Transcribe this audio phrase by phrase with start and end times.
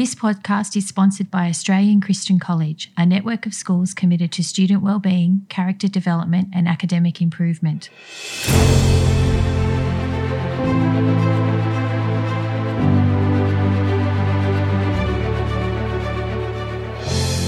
[0.00, 4.82] This podcast is sponsored by Australian Christian College, a network of schools committed to student
[4.82, 7.90] well-being, character development, and academic improvement.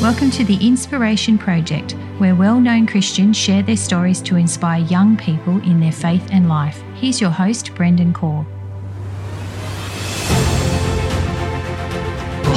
[0.02, 5.16] Welcome to the Inspiration Project, where well known Christians share their stories to inspire young
[5.16, 6.82] people in their faith and life.
[6.96, 8.46] Here's your host, Brendan Core.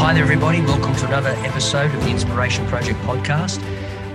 [0.05, 0.61] Hi there, everybody.
[0.61, 3.57] Welcome to another episode of the Inspiration Project podcast.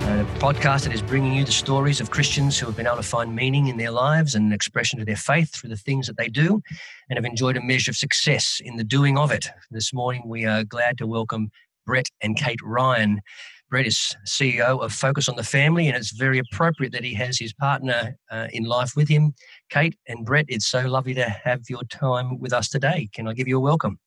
[0.02, 3.02] A podcast that is bringing you the stories of Christians who have been able to
[3.02, 6.16] find meaning in their lives and an expression to their faith through the things that
[6.16, 6.62] they do
[7.08, 9.48] and have enjoyed a measure of success in the doing of it.
[9.72, 11.50] This morning, we are glad to welcome
[11.86, 13.20] Brett and Kate Ryan.
[13.68, 17.36] Brett is CEO of Focus on the Family, and it's very appropriate that he has
[17.36, 19.34] his partner uh, in life with him.
[19.70, 23.08] Kate and Brett, it's so lovely to have your time with us today.
[23.12, 23.98] Can I give you a welcome?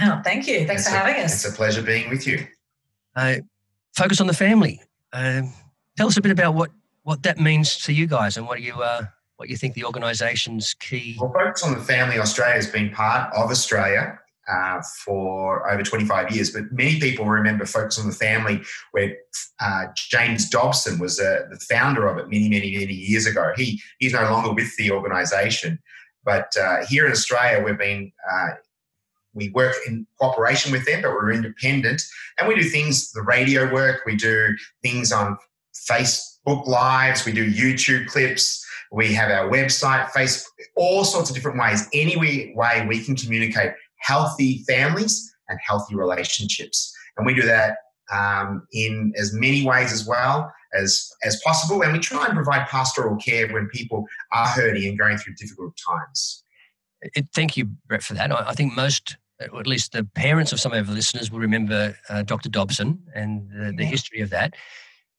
[0.00, 0.66] Oh, thank you.
[0.66, 1.44] Thanks it's for a, having us.
[1.44, 2.46] It's a pleasure being with you.
[3.14, 3.36] Uh,
[3.94, 4.80] Focus on the Family.
[5.12, 5.42] Uh,
[5.96, 6.70] tell us a bit about what,
[7.02, 9.02] what that means to you guys and what you uh,
[9.36, 11.16] what you think the organisation's key.
[11.20, 14.18] Well, Focus on the Family Australia has been part of Australia
[14.48, 16.50] uh, for over 25 years.
[16.50, 18.62] But many people remember Focus on the Family,
[18.92, 19.16] where
[19.60, 23.52] uh, James Dobson was uh, the founder of it many, many, many years ago.
[23.56, 25.78] He he's no longer with the organisation,
[26.24, 28.12] but uh, here in Australia, we've been.
[29.34, 32.02] We work in cooperation with them, but we're independent,
[32.38, 33.12] and we do things.
[33.12, 35.36] The radio work, we do things on
[35.90, 40.44] Facebook lives, we do YouTube clips, we have our website, Facebook,
[40.76, 41.88] all sorts of different ways.
[41.94, 46.94] Any way we can communicate healthy families and healthy relationships.
[47.16, 47.76] And we do that
[48.12, 51.82] um, in as many ways as well as, as possible.
[51.82, 55.74] And we try and provide pastoral care when people are hurting and going through difficult
[55.76, 56.44] times.
[57.34, 58.30] Thank you, Brett, for that.
[58.30, 62.22] I, think most, at least the parents of some of our listeners, will remember uh,
[62.22, 62.48] Dr.
[62.48, 64.54] Dobson and the, the, history of that.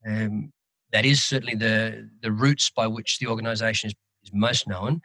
[0.06, 0.52] Um,
[0.92, 5.02] that is certainly the, the roots by which the organisation is, is most known.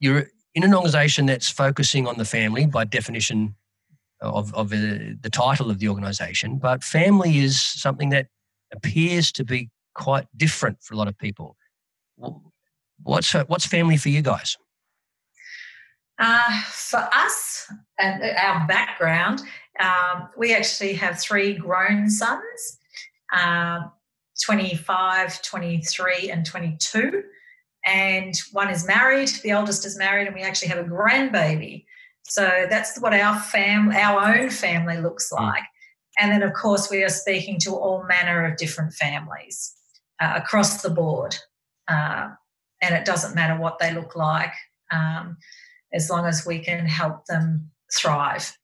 [0.00, 3.54] You're in an organisation that's focusing on the family by definition
[4.20, 8.28] of, of the, the title of the organisation, but family is something that
[8.72, 11.56] appears to be quite different for a lot of people.
[13.02, 14.56] What's what's family for you guys?
[16.18, 19.42] Uh, for us and our background,
[19.80, 22.78] um, we actually have three grown sons
[23.34, 23.80] uh,
[24.42, 27.22] 25, 23, and 22
[27.86, 29.28] and one is married.
[29.42, 31.84] The oldest is married, and we actually have a grandbaby.
[32.24, 35.42] So that's what our fam, our own family looks hmm.
[35.42, 35.62] like.
[36.18, 39.74] And then, of course, we are speaking to all manner of different families
[40.20, 41.36] uh, across the board,
[41.88, 42.30] uh,
[42.82, 44.52] and it doesn't matter what they look like,
[44.90, 45.36] um,
[45.92, 48.56] as long as we can help them thrive.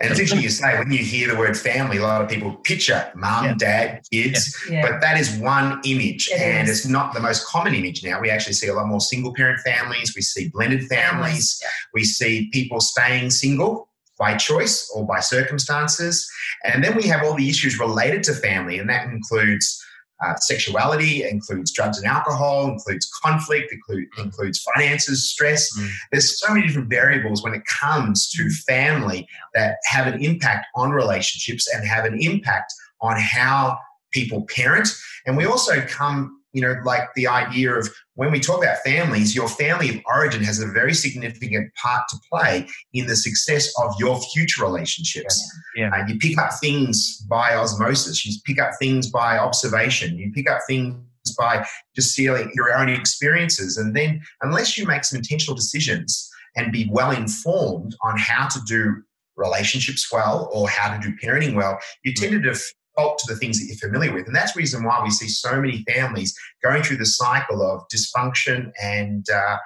[0.00, 2.54] And it's interesting you say when you hear the word family, a lot of people
[2.56, 3.54] picture mum, yeah.
[3.58, 4.82] dad, kids, yeah.
[4.82, 6.80] but that is one image, it and is.
[6.80, 8.20] it's not the most common image now.
[8.20, 10.14] We actually see a lot more single parent families.
[10.16, 11.62] We see blended families.
[11.92, 16.28] We see people staying single by choice or by circumstances,
[16.64, 19.84] and then we have all the issues related to family, and that includes
[20.22, 24.24] uh, sexuality, includes drugs and alcohol, includes conflict, include, mm.
[24.24, 25.76] includes finances, stress.
[25.78, 25.90] Mm.
[26.12, 30.90] There's so many different variables when it comes to family that have an impact on
[30.90, 33.78] relationships and have an impact on how
[34.12, 34.88] people parent.
[35.26, 39.34] And we also come you know, like the idea of when we talk about families,
[39.34, 43.92] your family of origin has a very significant part to play in the success of
[43.98, 45.42] your future relationships.
[45.76, 45.90] Yeah.
[45.92, 46.02] yeah.
[46.02, 50.48] Uh, you pick up things by osmosis, you pick up things by observation, you pick
[50.48, 50.96] up things
[51.36, 51.66] by
[51.96, 53.76] just seeing your own experiences.
[53.76, 58.60] And then, unless you make some intentional decisions and be well informed on how to
[58.68, 59.02] do
[59.36, 62.54] relationships well or how to do parenting well, you tend to
[62.96, 64.26] default to the things that you're familiar with.
[64.26, 67.82] And that's the reason why we see so many families going through the cycle of
[67.94, 69.56] dysfunction and uh,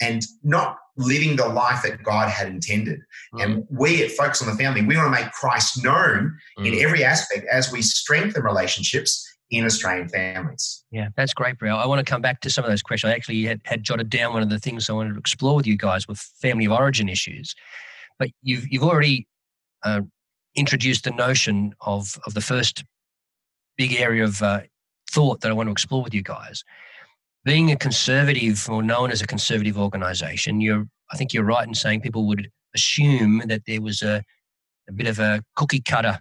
[0.00, 3.00] and not living the life that God had intended.
[3.34, 3.42] Mm.
[3.42, 6.66] And we at Focus on the Family, we want to make Christ known mm.
[6.66, 10.84] in every aspect as we strengthen relationships in Australian families.
[10.90, 11.76] Yeah, that's great, Bro.
[11.76, 13.12] I want to come back to some of those questions.
[13.12, 15.66] I actually had, had jotted down one of the things I wanted to explore with
[15.66, 17.54] you guys with family of origin issues.
[18.18, 19.26] But you've you've already
[19.84, 20.02] uh,
[20.56, 22.84] introduced the notion of, of the first
[23.76, 24.60] big area of uh,
[25.10, 26.64] thought that I want to explore with you guys.
[27.44, 31.74] Being a conservative or known as a conservative organization, you're, I think you're right in
[31.74, 34.22] saying people would assume that there was a,
[34.88, 36.20] a bit of a cookie cutter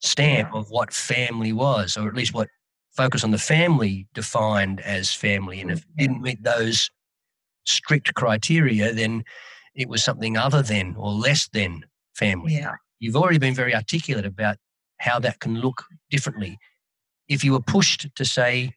[0.00, 2.48] stamp of what family was, or at least what
[2.96, 5.60] focus on the family defined as family.
[5.60, 6.90] And if it didn't meet those
[7.64, 9.22] strict criteria, then
[9.74, 11.84] it was something other than or less than
[12.14, 12.54] family.
[12.54, 12.74] Yeah.
[12.98, 14.56] You've already been very articulate about
[14.98, 16.58] how that can look differently.
[17.28, 18.74] If you were pushed to say,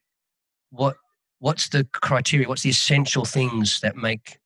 [0.70, 0.96] what
[1.38, 4.38] what's the criteria, what's the essential things that make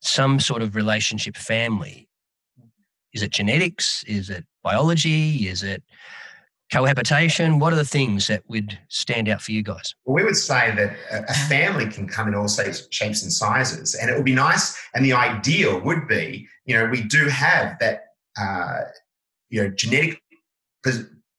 [0.00, 2.08] some sort of relationship family?
[3.12, 4.02] Is it genetics?
[4.04, 5.48] Is it biology?
[5.48, 5.82] Is it
[6.72, 7.58] cohabitation?
[7.58, 9.94] What are the things that would stand out for you guys?
[10.04, 11.48] Well, we would say that a uh-huh.
[11.48, 14.76] family can come in all shapes and sizes, and it would be nice.
[14.94, 18.05] And the ideal would be, you know, we do have that,
[18.40, 18.80] uh,
[19.50, 20.20] you know, genetic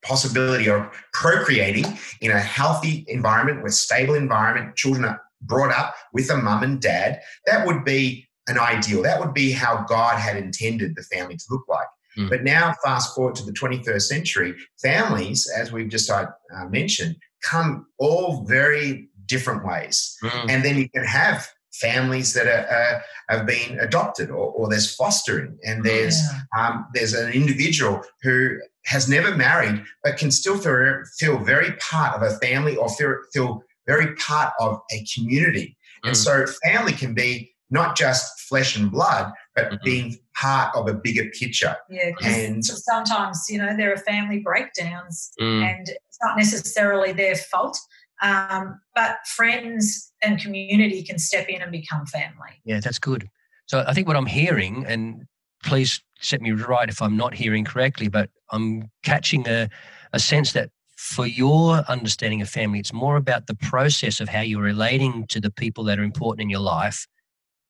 [0.03, 1.85] possibility of procreating
[2.21, 6.81] in a healthy environment, with stable environment, children are brought up with a mum and
[6.81, 7.21] dad.
[7.45, 9.03] That would be an ideal.
[9.03, 11.88] That would be how God had intended the family to look like.
[12.17, 12.29] Mm.
[12.29, 16.25] But now, fast forward to the 21st century, families, as we've just uh,
[16.69, 20.17] mentioned, come all very different ways.
[20.23, 20.49] Mm.
[20.49, 21.47] And then you can have
[21.79, 26.68] families that are, uh, have been adopted or, or, there's fostering and there's yeah.
[26.68, 32.15] um, there's an individual who has never married but can still feel, feel very part
[32.15, 36.09] of a family or feel, feel very part of a community mm.
[36.09, 39.83] and so family can be not just flesh and blood but mm-hmm.
[39.83, 41.75] being part of a bigger picture.
[41.89, 45.63] Yeah, and sometimes you know there are family breakdowns, mm.
[45.63, 47.77] and it's not necessarily their fault.
[48.22, 52.62] Um, but friends and community can step in and become family.
[52.66, 53.30] Yeah, that's good.
[53.68, 55.25] So I think what I'm hearing, and
[55.64, 59.69] please set me right if I'm not hearing correctly, but I'm catching a,
[60.14, 64.42] a sense that for your understanding of family, it's more about the process of how
[64.42, 67.08] you're relating to the people that are important in your life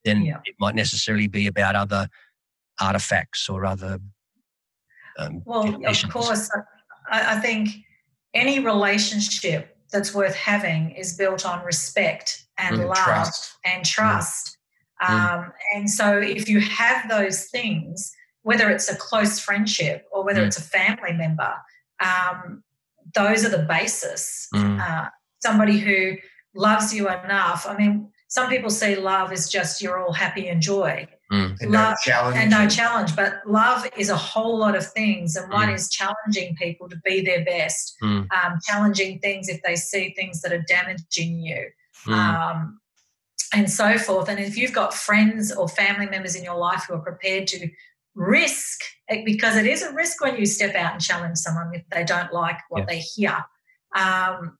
[0.05, 0.37] than yeah.
[0.45, 2.07] it might necessarily be about other
[2.79, 3.99] artifacts or other.
[5.17, 6.49] Um, well, of course,
[7.11, 7.69] I, I think
[8.33, 13.55] any relationship that's worth having is built on respect and mm, love trust.
[13.65, 14.57] and trust.
[15.01, 15.09] Mm.
[15.09, 18.11] Um, and so, if you have those things,
[18.43, 20.47] whether it's a close friendship or whether mm.
[20.47, 21.53] it's a family member,
[21.99, 22.63] um,
[23.13, 24.47] those are the basis.
[24.53, 24.79] Mm.
[24.79, 26.17] Uh, somebody who
[26.55, 27.65] loves you enough.
[27.67, 31.07] I mean, some people see love as just you're all happy and joy.
[31.31, 31.59] Mm.
[31.59, 32.37] And love, no challenge.
[32.37, 33.15] And no challenge.
[33.15, 35.35] But love is a whole lot of things.
[35.35, 35.75] And one mm.
[35.75, 38.27] is challenging people to be their best, mm.
[38.31, 41.67] um, challenging things if they see things that are damaging you,
[42.05, 42.13] mm.
[42.13, 42.79] um,
[43.53, 44.29] and so forth.
[44.29, 47.69] And if you've got friends or family members in your life who are prepared to
[48.15, 48.79] risk,
[49.25, 52.31] because it is a risk when you step out and challenge someone if they don't
[52.31, 52.85] like what yeah.
[52.85, 53.45] they hear.
[53.95, 54.57] Um,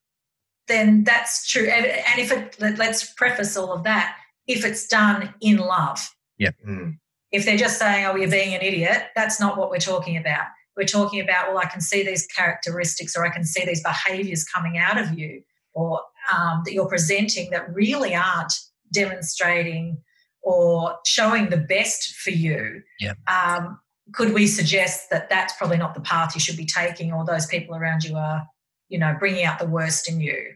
[0.67, 1.67] then that's true.
[1.67, 4.17] And, and if it, let's preface all of that,
[4.47, 6.51] if it's done in love yeah.
[6.67, 6.97] Mm.
[7.31, 10.45] If they're just saying, oh, you're being an idiot, that's not what we're talking about.
[10.77, 14.43] We're talking about, well, I can see these characteristics or I can see these behaviors
[14.43, 15.41] coming out of you
[15.73, 16.01] or
[16.33, 18.53] um, that you're presenting that really aren't
[18.93, 19.97] demonstrating
[20.41, 22.81] or showing the best for you.
[22.99, 23.13] Yeah.
[23.27, 23.79] Um,
[24.13, 27.45] could we suggest that that's probably not the path you should be taking or those
[27.45, 28.47] people around you are,
[28.87, 30.53] you know, bringing out the worst in you?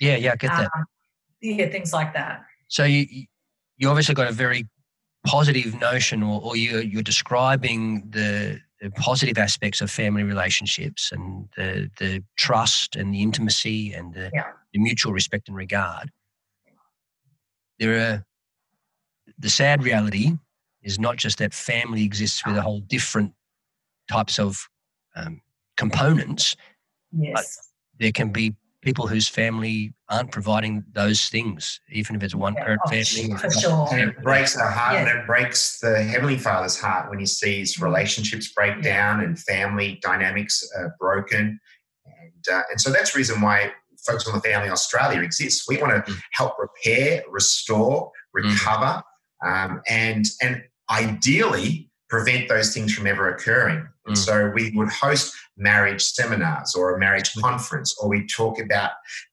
[0.00, 0.70] Yeah, yeah, I get that.
[0.76, 0.84] Um,
[1.40, 2.42] yeah, things like that.
[2.68, 3.26] So you
[3.80, 4.68] you obviously got a very
[5.26, 11.48] positive notion or, or you're, you're describing the, the, positive aspects of family relationships and
[11.56, 14.44] the, the trust and the intimacy and the, yeah.
[14.72, 16.10] the mutual respect and regard.
[17.78, 18.24] There are
[19.38, 20.32] the sad reality
[20.82, 23.32] is not just that family exists with a whole different
[24.10, 24.58] types of
[25.16, 25.40] um,
[25.76, 26.56] components,
[27.12, 27.32] yes.
[27.34, 27.44] but
[27.98, 32.80] there can be people whose family aren't providing those things, even if it's one parent
[32.86, 33.36] oh, family.
[33.36, 33.88] For sure.
[33.92, 35.00] And it breaks our heart yeah.
[35.00, 37.82] and it breaks the Heavenly Father's heart when he sees mm.
[37.82, 41.60] relationships break down and family dynamics are broken.
[42.06, 43.72] And, uh, and so that's the reason why
[44.06, 45.68] Focus on the Family Australia exists.
[45.68, 46.18] We want to mm.
[46.32, 48.10] help repair, restore, mm.
[48.32, 49.02] recover,
[49.44, 49.64] mm.
[49.70, 53.86] um, and, and ideally prevent those things from ever occurring.
[54.08, 54.16] Mm.
[54.16, 58.92] so we would host marriage seminars or a marriage conference, or we talk about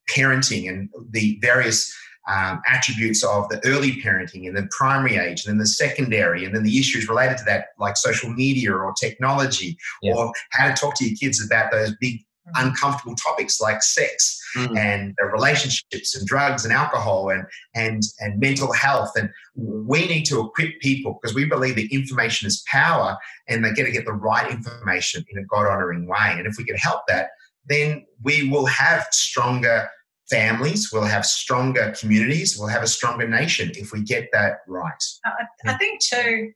[0.09, 1.93] parenting and the various
[2.27, 6.53] um, attributes of the early parenting and the primary age and then the secondary and
[6.53, 10.13] then the issues related to that like social media or technology yeah.
[10.13, 12.19] or how to talk to your kids about those big.
[12.55, 14.77] Uncomfortable topics like sex mm.
[14.77, 19.11] and relationships and drugs and alcohol and and and mental health.
[19.17, 23.75] And we need to equip people because we believe that information is power and they're
[23.75, 26.35] going to get the right information in a god honoring way.
[26.37, 27.29] And if we can help that
[27.67, 29.89] then we will have stronger
[30.29, 35.03] families we'll have stronger communities we'll have a stronger nation if we get that right.
[35.25, 36.51] I, I think too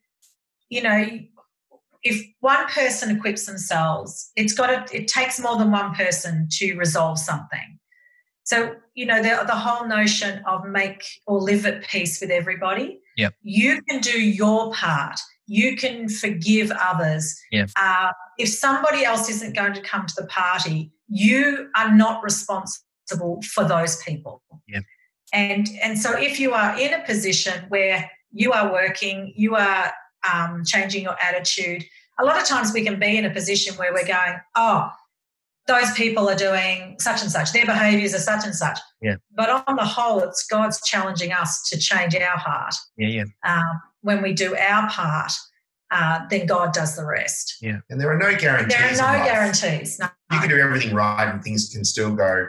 [0.69, 1.19] you know
[2.03, 6.75] if one person equips themselves, it's got to, it takes more than one person to
[6.75, 7.79] resolve something.
[8.43, 12.99] So, you know, the, the whole notion of make or live at peace with everybody.
[13.17, 13.33] Yep.
[13.43, 15.19] You can do your part.
[15.51, 17.37] you can forgive others.
[17.51, 17.65] Yeah.
[17.77, 23.41] Uh, if somebody else isn't going to come to the party, you are not responsible
[23.53, 24.41] for those people.
[24.67, 24.79] Yeah.
[25.33, 29.91] And and so if you are in a position where you are working, you are
[30.29, 31.83] um, changing your attitude.
[32.19, 34.91] A lot of times we can be in a position where we're going, oh,
[35.67, 38.79] those people are doing such and such, their behaviors are such and such.
[39.01, 39.15] Yeah.
[39.35, 42.73] But on the whole, it's God's challenging us to change our heart.
[42.97, 43.23] Yeah, yeah.
[43.43, 45.31] Um, when we do our part,
[45.91, 47.57] uh, then God does the rest.
[47.61, 47.79] Yeah.
[47.89, 48.75] And there are no guarantees.
[48.75, 49.99] There are no guarantees.
[49.99, 50.07] No.
[50.31, 52.47] You can do everything right and things can still go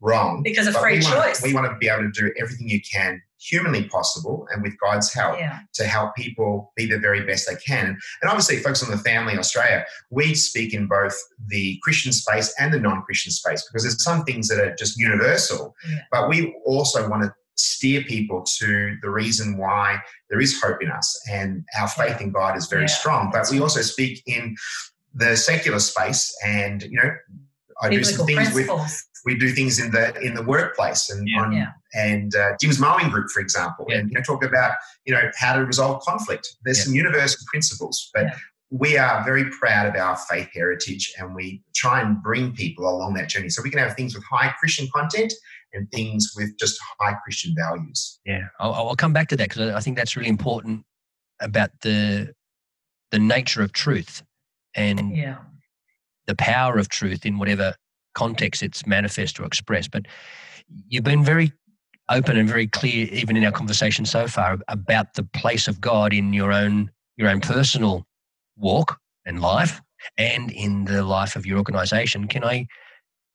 [0.00, 0.42] wrong.
[0.42, 1.40] Because of free we choice.
[1.40, 4.78] Want, we want to be able to do everything you can humanly possible and with
[4.78, 5.60] God's help yeah.
[5.74, 7.98] to help people be the very best they can.
[8.20, 11.16] And obviously, focus on the family in Australia, we speak in both
[11.48, 14.98] the Christian space and the non Christian space because there's some things that are just
[14.98, 15.98] universal, Yeah.
[16.10, 19.98] but we also want to steer people to the reason why
[20.30, 23.30] there is hope in us and our faith in God is very Yeah, strong.
[23.32, 24.56] But we also speak in
[25.14, 27.10] the secular space and, you know,
[27.80, 31.26] I do some Biblical things with we do things in the in the workplace and
[31.28, 31.40] Yeah.
[31.40, 31.66] on Yeah.
[31.94, 33.98] and uh, Jim's mowing group, for example, Yeah.
[33.98, 34.72] and you know talk about
[35.04, 36.48] you know how to resolve conflict.
[36.64, 36.84] There's Yeah.
[36.84, 38.36] some universal principles, but Yeah.
[38.70, 43.14] we are very proud of our faith heritage, and we try and bring people along
[43.14, 43.48] that journey.
[43.50, 45.32] So we can have things with high Christian content
[45.74, 48.18] and things with just high Christian values.
[48.26, 50.84] Yeah, I'll, I'll come back to that because I think that's really important
[51.40, 52.34] about the
[53.12, 54.22] the nature of truth
[54.74, 55.36] and Yeah.
[56.26, 57.74] The power of truth in whatever
[58.14, 59.90] context it's manifest or expressed.
[59.90, 60.06] But
[60.88, 61.52] you've been very
[62.08, 66.12] open and very clear, even in our conversation so far, about the place of God
[66.12, 68.06] in your own your own personal
[68.56, 69.80] walk and life,
[70.16, 72.26] and in the life of your organisation.
[72.26, 72.66] Can I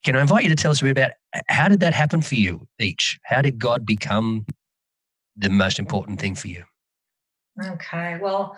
[0.03, 1.11] can I invite you to tell us a bit about
[1.47, 3.19] how did that happen for you each?
[3.23, 4.45] How did God become
[5.35, 6.63] the most important thing for you?
[7.63, 8.17] Okay.
[8.21, 8.57] Well,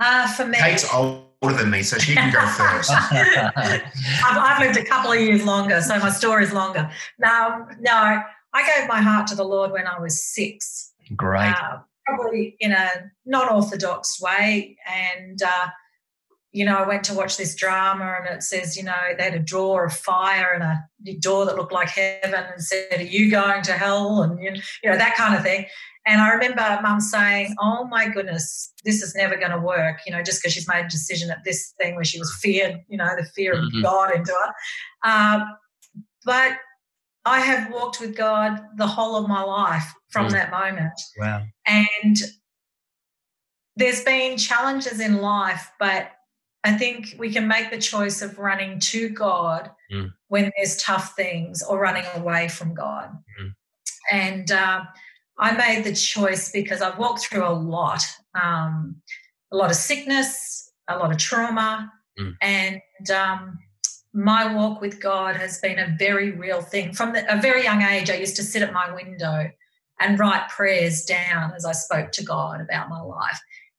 [0.00, 2.90] uh, for me, Kate's older than me, so she can go first.
[4.24, 6.90] I've, I've lived a couple of years longer, so my story's longer.
[7.18, 11.50] No, no, I gave my heart to the Lord when I was six, Great.
[11.50, 12.88] uh, probably in a
[13.26, 15.68] non-orthodox way, and uh,
[16.52, 19.34] you know, I went to watch this drama, and it says, you know, they had
[19.34, 23.30] a drawer of fire and a door that looked like heaven, and said, "Are you
[23.30, 24.52] going to hell?" and you
[24.90, 25.66] know that kind of thing.
[26.08, 30.12] And I remember mum saying, Oh my goodness, this is never going to work, you
[30.12, 32.96] know, just because she's made a decision at this thing where she was feared, you
[32.96, 33.66] know, the fear Mhm.
[33.76, 34.54] of God into her.
[35.10, 35.56] Um,
[36.24, 36.58] but
[37.26, 40.32] I have walked with God the whole of my life from Mm.
[40.32, 40.98] that moment.
[41.18, 41.42] wow.
[41.66, 42.16] And
[43.76, 46.12] there's been challenges in life, but
[46.64, 50.12] I think we can make the choice of running to God Mm.
[50.28, 53.10] when there's tough things or running away from God.
[53.40, 53.54] Mm.
[54.10, 54.84] And uh,
[55.38, 58.02] I made the choice because I've walked through a lot
[58.40, 58.96] um,
[59.52, 62.34] a lot of sickness, a lot of trauma, Mm.
[62.42, 63.58] and um,
[64.12, 66.92] my walk with God has been a very real thing.
[66.92, 69.50] From the, a very young age, I used to sit at my window
[70.00, 73.38] and write prayers down as I spoke to God about my life.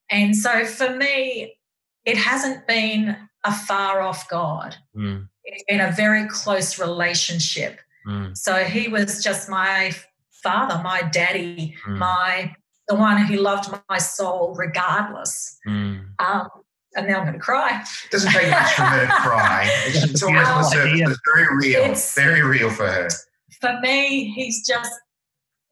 [0.09, 1.55] And so for me,
[2.05, 4.75] it hasn't been a far off God.
[4.95, 7.79] Mm, It's been a very close relationship.
[8.07, 9.91] mm, So he was just my
[10.43, 11.97] father, my daddy, Mm.
[11.97, 12.55] my
[12.87, 15.57] the one who loved my soul regardless.
[15.67, 16.03] mm.
[16.17, 16.47] Um,
[16.95, 17.83] and now I'm going to cry.
[18.05, 19.69] It doesn't take much for her to cry.
[19.85, 21.01] It's, it's almost on the surface.
[21.01, 21.81] It's very real.
[21.81, 23.07] It's- very real for her.
[23.61, 24.91] For me, he's just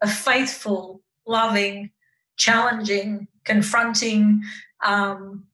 [0.01, 1.89] a faithful, loving,
[2.37, 4.43] challenging, confronting,
[4.85, 5.45] um,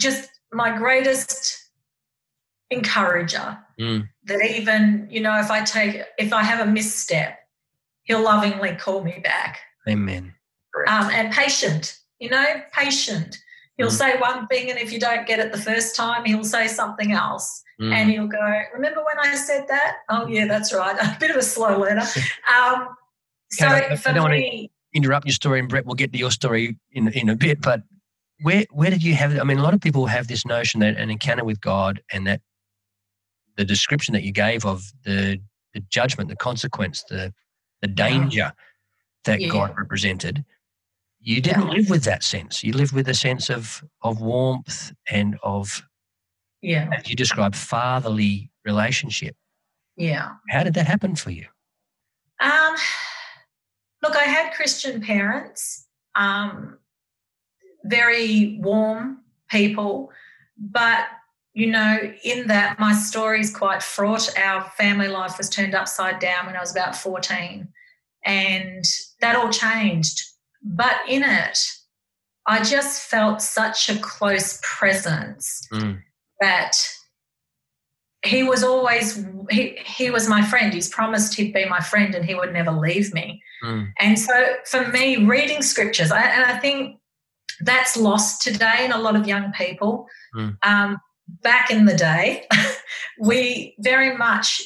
[0.00, 1.68] just my greatest
[2.70, 3.58] encourager.
[3.78, 4.08] Mm.
[4.24, 7.38] That even, you know, if I take, if I have a misstep,
[8.06, 9.60] he'll lovingly call me back.
[9.88, 10.34] Amen.
[10.88, 13.38] um, and patient, you know, patient.
[13.78, 13.98] He'll Mm.
[13.98, 17.12] say one thing, and if you don't get it the first time, he'll say something
[17.12, 17.62] else.
[17.80, 17.92] Mm.
[17.94, 19.98] And he'll go, Remember when I said that?
[20.08, 20.96] Oh, yeah, that's right.
[21.00, 22.02] A bit of a slow learner.
[22.56, 22.88] Um,
[23.52, 26.30] so Kate, I- I don't wanna- interrupt your story, and Brett, we'll get to your
[26.30, 27.60] story in in a bit.
[27.60, 27.82] But
[28.42, 29.38] where where did you have?
[29.38, 32.26] I mean, a lot of people have this notion that an encounter with God and
[32.26, 32.40] that
[33.56, 35.40] the description that you gave of the
[35.74, 37.32] the judgment, the consequence, the
[37.82, 38.52] the danger
[39.24, 39.48] that Yeah.
[39.48, 40.44] God represented.
[41.20, 42.62] You didn't live with that sense.
[42.62, 45.82] You lived with a sense of of warmth and of,
[46.62, 49.36] yeah, as you described, fatherly relationship.
[49.96, 50.30] yeah.
[50.50, 51.46] How did that happen for you?
[52.40, 52.76] Um,
[54.02, 56.78] look, I had Christian parents, um,
[57.84, 60.10] very warm people,
[60.58, 61.06] but
[61.56, 64.30] you know, in that my story is quite fraught.
[64.38, 67.66] Our family life was turned upside down when I was about 14,
[68.26, 68.84] and
[69.22, 70.22] that all changed.
[70.62, 71.58] But in it,
[72.44, 75.98] I just felt such a close presence mm.
[76.42, 76.76] that
[78.22, 80.74] he was always he he was my friend.
[80.74, 83.42] He's promised he'd be my friend and he would never leave me.
[83.64, 83.92] Mm.
[83.98, 86.98] And so for me, reading scriptures, I, and I think
[87.60, 90.06] that's lost today in a lot of young people.
[90.36, 90.58] Mm.
[90.62, 92.46] Um, back in the day,
[93.20, 94.62] we very much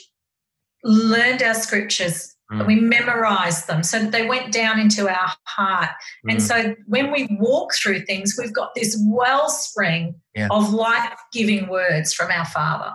[0.85, 2.67] learned our scriptures Mm.
[2.67, 5.91] We memorized them so they went down into our heart.
[6.27, 6.33] Mm.
[6.33, 10.49] And so when we walk through things, we've got this wellspring yeah.
[10.51, 12.93] of life giving words from our Father.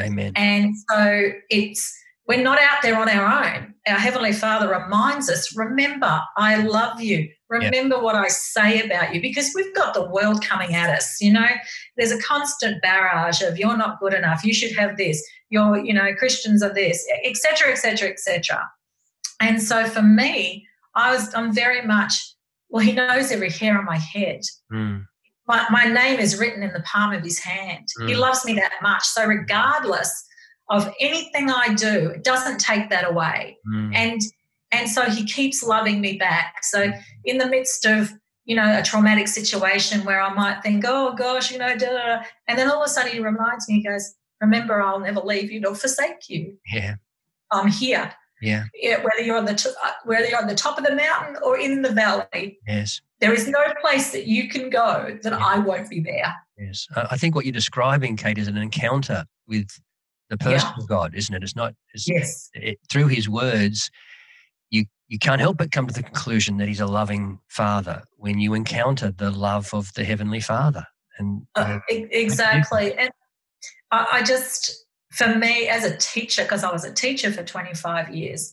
[0.00, 0.32] Amen.
[0.36, 1.94] And so it's,
[2.26, 3.74] we're not out there on our own.
[3.86, 7.28] Our Heavenly Father reminds us remember, I love you.
[7.50, 8.02] Remember yeah.
[8.02, 11.20] what I say about you because we've got the world coming at us.
[11.20, 11.46] You know,
[11.96, 14.42] there's a constant barrage of you're not good enough.
[14.42, 15.22] You should have this.
[15.50, 18.68] You're, you know, Christians are this, etc., etc., etc.
[19.40, 22.14] And so for me, I was I'm very much
[22.70, 24.40] well, he knows every hair on my head.
[24.72, 25.04] Mm.
[25.46, 27.86] My, my name is written in the palm of his hand.
[28.00, 28.08] Mm.
[28.08, 29.04] He loves me that much.
[29.04, 30.24] So regardless
[30.68, 33.58] of anything I do, it doesn't take that away.
[33.68, 33.94] Mm.
[33.94, 34.20] And
[34.72, 36.64] and so he keeps loving me back.
[36.64, 36.92] So
[37.24, 38.12] in the midst of
[38.44, 42.06] you know a traumatic situation where I might think, oh gosh, you know, da, da,
[42.16, 42.22] da.
[42.48, 45.50] and then all of a sudden he reminds me, he goes, remember, I'll never leave
[45.50, 46.56] you nor forsake you.
[46.72, 46.96] Yeah,
[47.50, 48.12] I'm here.
[48.42, 48.64] Yeah.
[48.74, 51.36] yeah whether you're on the t- uh, whether you're on the top of the mountain
[51.42, 52.58] or in the valley.
[52.66, 53.00] Yes.
[53.20, 55.38] There is no place that you can go that yeah.
[55.38, 56.34] I won't be there.
[56.58, 56.86] Yes.
[56.94, 59.68] I think what you're describing, Kate, is an encounter with
[60.30, 60.82] the person yeah.
[60.82, 61.42] of God, isn't it?
[61.42, 61.74] It's not.
[61.92, 62.50] It's, yes.
[62.54, 63.90] It, through His words,
[64.70, 68.38] you you can't help but come to the conclusion that He's a loving Father when
[68.38, 70.86] you encounter the love of the Heavenly Father.
[71.18, 72.94] And uh, exactly.
[72.94, 73.10] And
[73.90, 78.14] I, I just for me as a teacher, because I was a teacher for 25
[78.14, 78.52] years,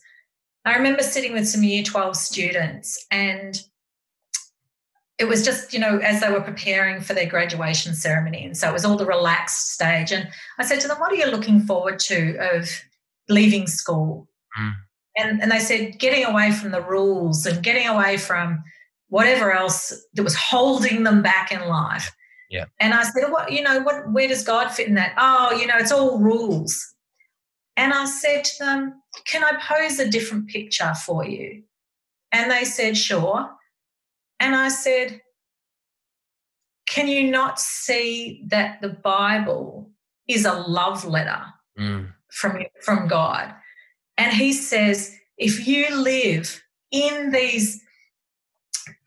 [0.64, 3.60] I remember sitting with some year 12 students and
[5.22, 8.44] it was just, you know, as they were preparing for their graduation ceremony.
[8.44, 10.12] And so it was all the relaxed stage.
[10.12, 12.68] And I said to them, What are you looking forward to of
[13.30, 14.28] leaving school?
[14.60, 14.74] Mm.
[15.18, 18.64] And, and they said, Getting away from the rules and getting away from
[19.10, 22.12] whatever else that was holding them back in life.
[22.50, 22.66] Yeah.
[22.80, 25.14] And I said, what, you know, what, where does God fit in that?
[25.18, 26.96] Oh, you know, it's all rules.
[27.78, 31.64] And I said to them, can I pose a different picture for you?
[32.32, 33.50] And they said, sure.
[34.42, 35.22] And I said,
[36.88, 39.92] can you not see that the Bible
[40.28, 41.44] is a love letter
[41.80, 42.12] mm.
[42.32, 43.54] from, from God?
[44.18, 47.82] And he says, if you live in these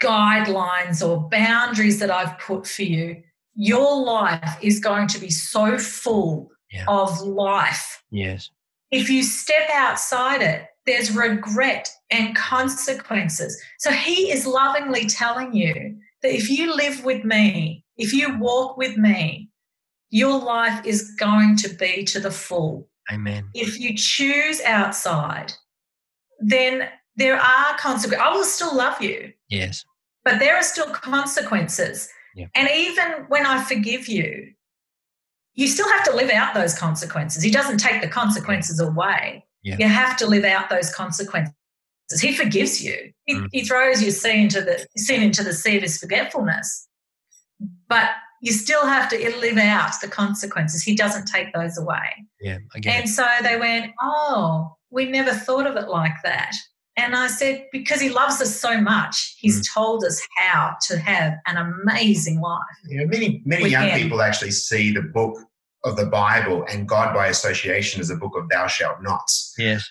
[0.01, 3.23] guidelines or boundaries that I've put for you,
[3.55, 6.85] your life is going to be so full yeah.
[6.87, 8.03] of life.
[8.11, 8.51] Yes.
[8.93, 13.61] If you step outside it, there's regret and consequences.
[13.79, 18.77] So he is lovingly telling you that if you live with me, if you walk
[18.77, 19.51] with me,
[20.11, 22.89] your life is going to be to the full.
[23.13, 23.49] Amen.
[23.53, 25.53] If you choose outside,
[26.39, 28.25] then there are consequences.
[28.25, 29.33] I will still love you.
[29.49, 29.85] Yes.
[30.25, 32.09] But there are still consequences.
[32.37, 32.47] Yeah.
[32.55, 34.53] And even when I forgive you,
[35.55, 37.43] you still have to live out those consequences.
[37.43, 39.45] He doesn't take the consequences away.
[39.63, 39.77] Yeah.
[39.79, 41.55] You have to live out those consequences.
[42.21, 43.13] He forgives you.
[43.25, 43.49] He, mm.
[43.53, 46.89] he throws your sin into the sin into the sea of his forgetfulness.
[47.89, 48.11] But
[48.43, 50.83] you still have to live out the consequences.
[50.83, 52.27] He doesn't take those away.
[52.41, 56.55] Yeah, And so they went, Oh, we never thought of it like that.
[56.97, 59.75] And I said, because he loves us so much, he's mm.
[59.75, 62.61] told us how to have an amazing life.
[62.87, 63.99] Yeah, many many young him.
[63.99, 65.37] people actually see the book
[65.85, 69.55] of the Bible and God by association as a book of thou shalt nots.
[69.59, 69.91] Yes.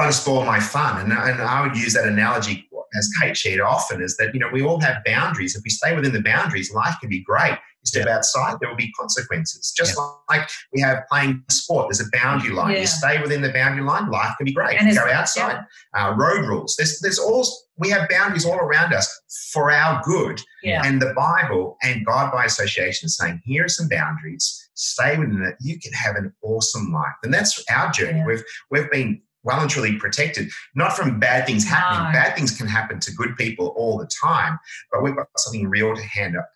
[0.00, 0.98] Trying to spoil my fun.
[0.98, 4.48] And, and I would use that analogy as Kate shared often is that, you know,
[4.50, 5.54] we all have boundaries.
[5.54, 7.52] If we stay within the boundaries, life can be great.
[7.52, 8.16] You step yeah.
[8.16, 9.74] outside, there will be consequences.
[9.76, 10.10] Just yeah.
[10.30, 12.72] like we have playing sport, there's a boundary line.
[12.72, 12.80] Yeah.
[12.80, 14.80] You stay within the boundary line, life can be great.
[14.80, 15.62] And you go outside.
[15.94, 16.76] Uh, road rules.
[16.76, 19.06] There's, there's all, we have boundaries all around us
[19.52, 20.40] for our good.
[20.64, 24.70] And the Bible and God by association is saying, here are some boundaries.
[24.74, 25.56] Stay within it.
[25.60, 27.14] You can have an awesome life.
[27.22, 28.24] And that's our journey.
[28.26, 32.12] We've, we've been well and truly protected, not from bad things happening.
[32.12, 32.12] No.
[32.12, 34.58] Bad things can happen to good people all the time,
[34.92, 36.48] but we've got something real to hand up,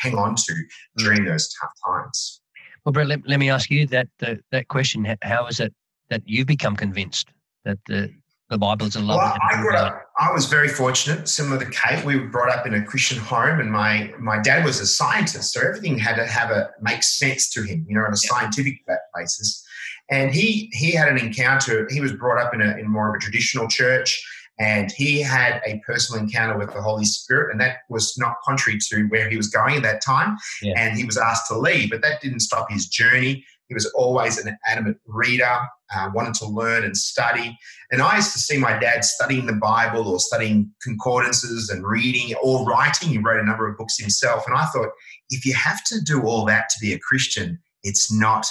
[0.00, 0.54] hang on to
[0.96, 2.40] during those tough times.
[2.84, 5.16] Well, Brett, let, let me ask you that the, that question.
[5.22, 5.74] How is it
[6.08, 7.28] that you've become convinced
[7.64, 8.12] that the
[8.48, 9.18] the Bible is a love?
[9.18, 12.04] Well, I, grew up, I was very fortunate, similar to Kate.
[12.04, 15.52] We were brought up in a Christian home, and my my dad was a scientist,
[15.52, 18.30] so everything had to have a make sense to him, you know, on a yeah.
[18.30, 18.74] scientific
[19.14, 19.64] basis.
[20.10, 21.88] And he he had an encounter.
[21.90, 24.22] He was brought up in a in more of a traditional church,
[24.60, 28.78] And he had a personal encounter with the Holy Spirit, and that was not contrary
[28.90, 30.36] to where he was going at that time.
[30.60, 30.74] Yeah.
[30.76, 33.42] And he was asked to leave, but that didn't stop his journey.
[33.68, 35.58] He was always an adamant reader,
[35.94, 37.56] uh, wanted to learn and study.
[37.90, 42.34] And I used to see my dad studying the Bible or studying concordances and reading
[42.42, 43.08] or writing.
[43.08, 44.44] He wrote a number of books himself.
[44.46, 44.90] And I thought,
[45.30, 48.46] if you have to do all that to be a Christian, it's not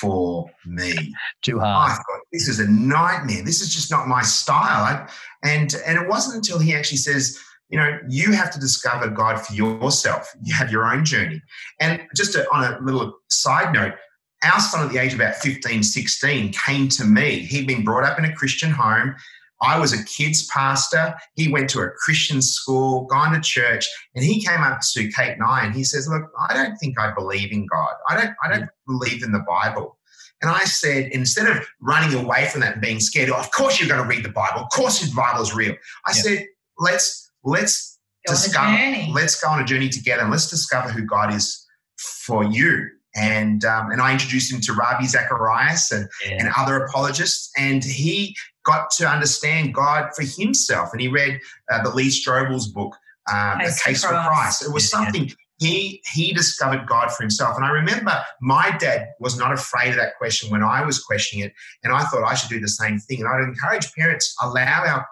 [0.00, 1.14] for me.
[1.42, 1.92] Too hard.
[1.92, 3.42] I thought, this is a nightmare.
[3.42, 4.84] This is just not my style.
[4.84, 5.08] I,
[5.42, 9.40] and, and it wasn't until he actually says, you know, you have to discover God
[9.40, 10.30] for yourself.
[10.42, 11.40] You have your own journey.
[11.80, 13.94] And just to, on a little side note,
[14.44, 17.40] our son at the age of about 15, 16 came to me.
[17.40, 19.14] He'd been brought up in a Christian home.
[19.62, 21.14] I was a kids pastor.
[21.34, 25.34] He went to a Christian school, gone to church, and he came up to Kate
[25.34, 27.94] and I and he says, Look, I don't think I believe in God.
[28.08, 29.98] I don't, I don't believe in the Bible.
[30.42, 33.88] And I said, instead of running away from that and being scared, of course you're
[33.88, 34.62] going to read the Bible.
[34.62, 35.76] Of course the Bible is real.
[36.04, 36.22] I yeah.
[36.22, 36.46] said,
[36.80, 41.32] let's let's go discover, let's go on a journey together and let's discover who God
[41.32, 41.64] is
[42.26, 46.36] for you and um, and I introduced him to Ravi Zacharias and, yeah.
[46.38, 50.90] and other apologists, and he got to understand God for himself.
[50.92, 52.96] And he read uh, the Lee Strobel's book,
[53.32, 54.28] um, Case A Case for Christ.
[54.28, 54.64] Christ.
[54.64, 55.04] It was yeah.
[55.04, 57.56] something he he discovered God for himself.
[57.56, 61.44] And I remember my dad was not afraid of that question when I was questioning
[61.44, 61.52] it,
[61.84, 63.20] and I thought I should do the same thing.
[63.20, 65.06] And I'd encourage parents allow our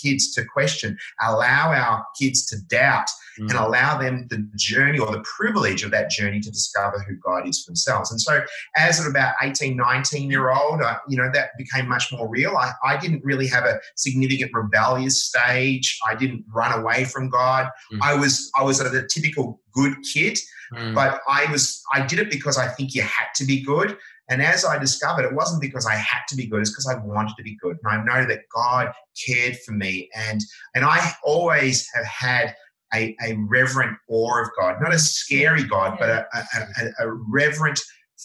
[0.00, 3.48] kids to question, allow our kids to doubt, mm.
[3.50, 7.48] and allow them the journey or the privilege of that journey to discover who God
[7.48, 8.10] is for themselves.
[8.10, 8.40] And so,
[8.76, 12.56] as at about 18, 19 year old, uh, you know, that became much more real.
[12.56, 15.98] I, I didn't really have a significant rebellious stage.
[16.08, 17.68] I didn't run away from God.
[17.92, 17.98] Mm.
[18.02, 20.38] I was I was a typical good kid,
[20.72, 20.94] mm.
[20.94, 23.96] but I was I did it because I think you had to be good.
[24.28, 26.98] And as I discovered, it wasn't because I had to be good, it's because I
[27.04, 27.76] wanted to be good.
[27.82, 28.92] And I know that God
[29.26, 30.10] cared for me.
[30.14, 30.40] And
[30.74, 32.54] and I always have had
[32.94, 37.80] a, a reverent awe of God, not a scary God, but a, a, a reverent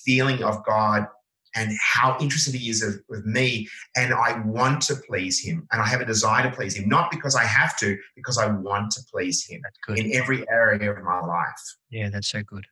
[0.05, 1.07] feeling of God
[1.55, 3.67] and how interested he is of, of, me.
[3.97, 5.67] And I want to please him.
[5.71, 8.47] And I have a desire to please him, not because I have to, because I
[8.47, 11.75] want to please him in every area of my life.
[11.89, 12.65] Yeah, that's so good.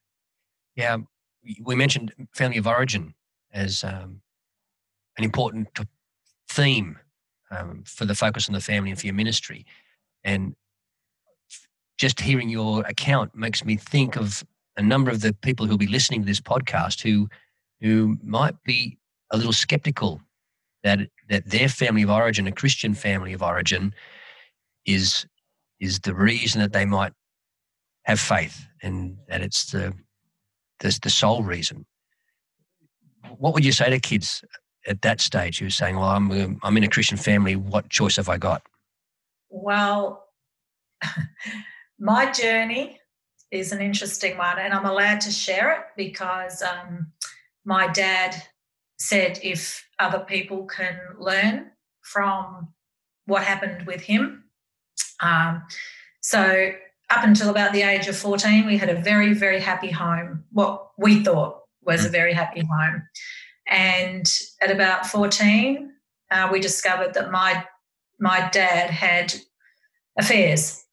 [0.75, 0.97] Yeah,
[1.61, 3.15] we mentioned family of origin
[3.53, 4.21] as um,
[5.17, 5.67] an important
[6.49, 6.97] theme
[7.51, 9.65] um, for the focus on the family and for your ministry.
[10.23, 10.55] And
[11.97, 14.43] just hearing your account makes me think of
[14.77, 17.27] a number of the people who'll be listening to this podcast who
[17.81, 18.97] who might be
[19.31, 20.21] a little skeptical
[20.83, 23.93] that that their family of origin, a Christian family of origin,
[24.85, 25.25] is
[25.79, 27.13] is the reason that they might
[28.03, 29.93] have faith and that it's the
[30.79, 31.85] the, the sole reason.
[33.37, 34.43] What would you say to kids
[34.87, 37.55] at that stage who's saying, "Well, I'm I'm in a Christian family.
[37.55, 38.61] What choice have I got?"
[39.49, 40.25] Well,
[41.99, 42.99] my journey
[43.51, 47.11] is an interesting one, and I'm allowed to share it because um,
[47.65, 48.35] my dad
[48.97, 52.69] said if other people can learn from
[53.25, 54.43] what happened with him.
[55.21, 55.63] Um,
[56.21, 56.71] so,
[57.09, 60.91] up until about the age of 14, we had a very, very happy home, what
[60.97, 63.03] we thought was a very happy home.
[63.67, 64.25] And
[64.61, 65.91] at about 14,
[66.31, 67.65] uh, we discovered that my
[68.19, 69.33] my dad had
[70.17, 70.83] affairs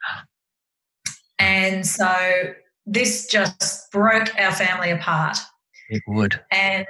[1.39, 2.15] and so
[2.87, 5.39] this just broke our family apart.
[5.89, 6.41] It would.
[6.51, 6.87] And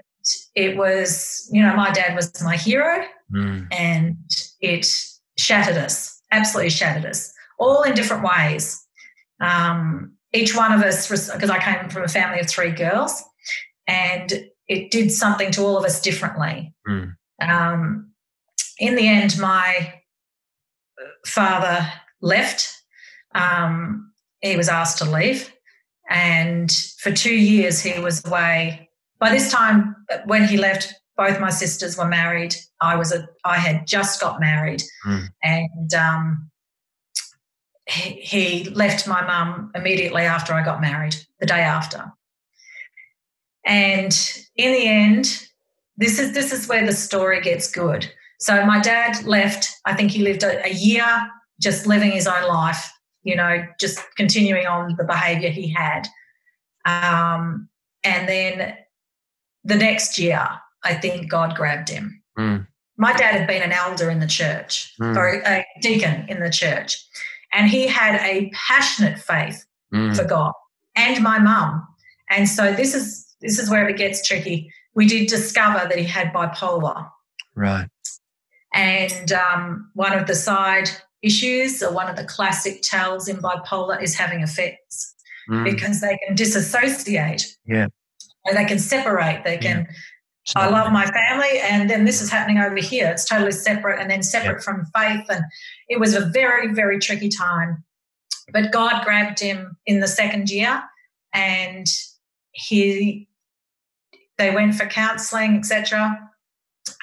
[0.54, 3.66] it was, you know, my dad was my hero mm.
[3.72, 4.16] and
[4.60, 4.86] it
[5.38, 8.82] shattered us, absolutely shattered us, all in different ways.
[9.40, 13.22] Um, each one of us, because I came from a family of three girls,
[13.86, 14.32] and
[14.68, 16.74] it did something to all of us differently.
[16.88, 17.16] Mm.
[17.40, 18.12] Um,
[18.78, 20.00] in the end, my
[21.26, 22.72] father left.
[23.34, 25.52] Um, he was asked to leave.
[26.08, 28.90] And for two years, he was away.
[29.18, 29.96] By this time,
[30.26, 32.54] when he left, both my sisters were married.
[32.80, 35.26] I was a, I had just got married, mm.
[35.42, 36.50] and um,
[37.88, 42.12] he, he left my mum immediately after I got married, the day after.
[43.66, 44.16] And
[44.56, 45.48] in the end,
[45.96, 48.10] this is this is where the story gets good.
[48.38, 49.68] So my dad left.
[49.84, 51.04] I think he lived a, a year
[51.60, 52.90] just living his own life
[53.26, 56.06] you know, just continuing on the behavior he had.
[56.84, 57.68] Um,
[58.04, 58.76] and then
[59.64, 60.48] the next year,
[60.84, 62.22] I think God grabbed him.
[62.38, 62.68] Mm.
[62.96, 65.16] My dad had been an elder in the church, mm.
[65.16, 67.04] or a deacon in the church,
[67.52, 70.16] and he had a passionate faith mm.
[70.16, 70.52] for God
[70.94, 71.84] and my mum.
[72.30, 74.72] And so this is this is where it gets tricky.
[74.94, 77.08] We did discover that he had bipolar.
[77.54, 77.88] Right.
[78.74, 80.90] And um, one of the side
[81.22, 85.14] issues, or one of the classic tells in bipolar is having affairs
[85.50, 85.64] mm.
[85.64, 87.56] because they can disassociate.
[87.66, 87.86] Yeah.
[88.52, 89.44] they can separate.
[89.44, 89.86] They can.
[89.88, 89.94] Yeah.
[90.54, 93.10] I love my family, and then this is happening over here.
[93.10, 94.60] It's totally separate, and then separate yeah.
[94.60, 95.26] from faith.
[95.28, 95.44] And
[95.88, 97.82] it was a very, very tricky time.
[98.52, 100.82] But God grabbed him in the second year,
[101.32, 101.86] and
[102.52, 103.28] he
[104.38, 106.18] they went for counselling, etc.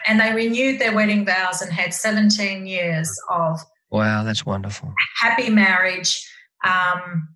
[0.07, 3.59] And they renewed their wedding vows and had 17 years of
[3.91, 6.27] wow, that's wonderful, happy marriage.
[6.65, 7.29] Um,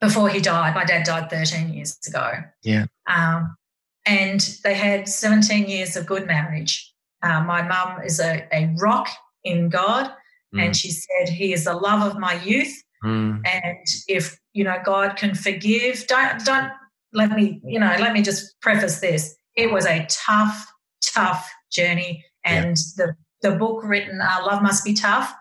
[0.00, 2.32] before he died, my dad died 13 years ago.
[2.64, 2.86] Yeah.
[3.06, 3.56] Um,
[4.04, 6.92] and they had 17 years of good marriage.
[7.22, 9.08] Uh, my mum is a, a rock
[9.44, 10.10] in God,
[10.52, 10.60] mm.
[10.60, 12.82] and she said, He is the love of my youth.
[13.04, 13.42] Mm.
[13.46, 16.72] And if you know God can forgive, don't don't
[17.12, 19.34] let me, you know, let me just preface this.
[19.56, 20.66] It was a tough,
[21.04, 22.24] tough journey.
[22.44, 23.06] And yeah.
[23.42, 25.32] the, the book written, uh, Love Must Be Tough,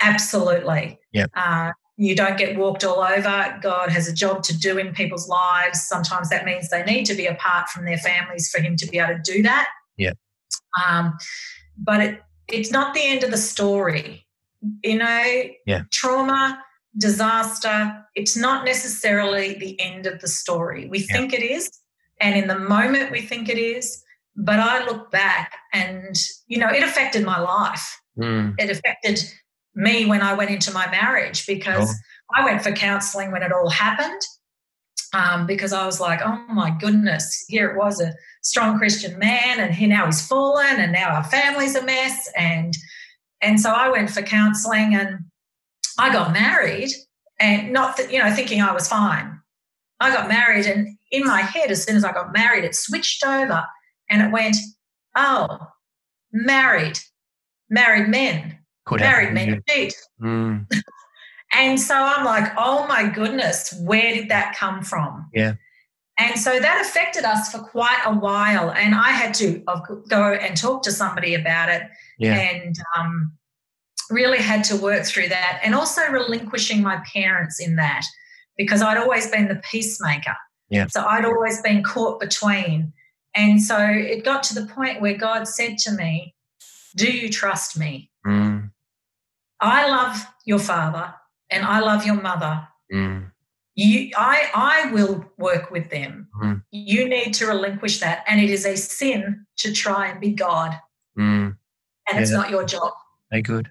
[0.00, 0.98] absolutely.
[1.12, 1.26] Yeah.
[1.34, 3.58] Uh, you don't get walked all over.
[3.62, 5.82] God has a job to do in people's lives.
[5.82, 8.98] Sometimes that means they need to be apart from their families for Him to be
[8.98, 9.68] able to do that.
[9.96, 10.12] Yeah.
[10.86, 11.16] Um,
[11.78, 14.26] but it, it's not the end of the story.
[14.84, 15.82] You know, yeah.
[15.90, 16.62] trauma
[16.98, 20.88] disaster, it's not necessarily the end of the story.
[20.88, 21.70] We think it is,
[22.20, 24.02] and in the moment we think it is,
[24.36, 28.00] but I look back and, you know, it affected my life.
[28.18, 28.54] Mm.
[28.58, 29.22] It affected
[29.74, 31.94] me when I went into my marriage because
[32.34, 34.20] I went for counseling when it all happened.
[35.12, 39.60] Um, because I was like, oh my goodness, here it was a strong Christian man,
[39.60, 42.28] and he now he's fallen, and now our family's a mess.
[42.36, 42.76] And
[43.40, 45.20] and so I went for counseling, and
[45.98, 46.90] I got married
[47.40, 49.40] and not that, you know, thinking I was fine.
[50.00, 53.24] I got married and in my head, as soon as I got married, it switched
[53.24, 53.64] over
[54.10, 54.56] and it went,
[55.14, 55.58] oh,
[56.32, 56.98] married,
[57.70, 59.94] married men, Could married men cheat.
[60.20, 60.66] Mm.
[61.52, 65.28] and so I'm like, oh my goodness, where did that come from?
[65.32, 65.54] Yeah.
[66.18, 68.70] And so that affected us for quite a while.
[68.70, 69.62] And I had to
[70.08, 71.82] go and talk to somebody about it.
[72.18, 72.34] Yeah.
[72.34, 73.32] And um,
[74.10, 78.02] really had to work through that and also relinquishing my parents in that
[78.56, 80.36] because I'd always been the peacemaker.
[80.68, 80.86] Yeah.
[80.88, 82.92] So I'd always been caught between.
[83.34, 86.34] And so it got to the point where God said to me,
[86.96, 88.10] Do you trust me?
[88.26, 88.70] Mm.
[89.60, 91.14] I love your father
[91.50, 92.66] and I love your mother.
[92.92, 93.30] Mm.
[93.74, 96.28] You, I, I will work with them.
[96.42, 96.62] Mm.
[96.70, 98.24] You need to relinquish that.
[98.26, 100.78] And it is a sin to try and be God.
[101.18, 101.56] Mm.
[102.08, 102.20] And yeah.
[102.20, 102.92] it's not your job.
[103.30, 103.70] Very good.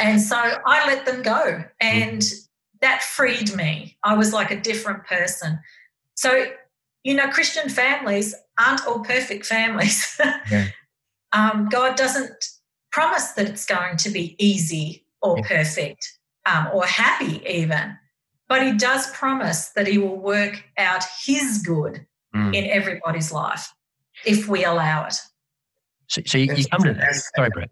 [0.00, 1.64] And so I let them go.
[1.80, 2.22] And
[2.80, 3.96] that freed me.
[4.04, 5.58] I was like a different person.
[6.14, 6.46] So,
[7.02, 10.20] you know, Christian families aren't all perfect families.
[10.50, 10.68] Yeah.
[11.32, 12.32] um, God doesn't
[12.90, 15.46] promise that it's going to be easy or yeah.
[15.46, 17.96] perfect um, or happy, even.
[18.48, 22.54] But He does promise that He will work out His good mm.
[22.54, 23.72] in everybody's life
[24.24, 25.14] if we allow it.
[26.08, 27.14] So, so you, you come to that.
[27.36, 27.70] Sorry, Brett.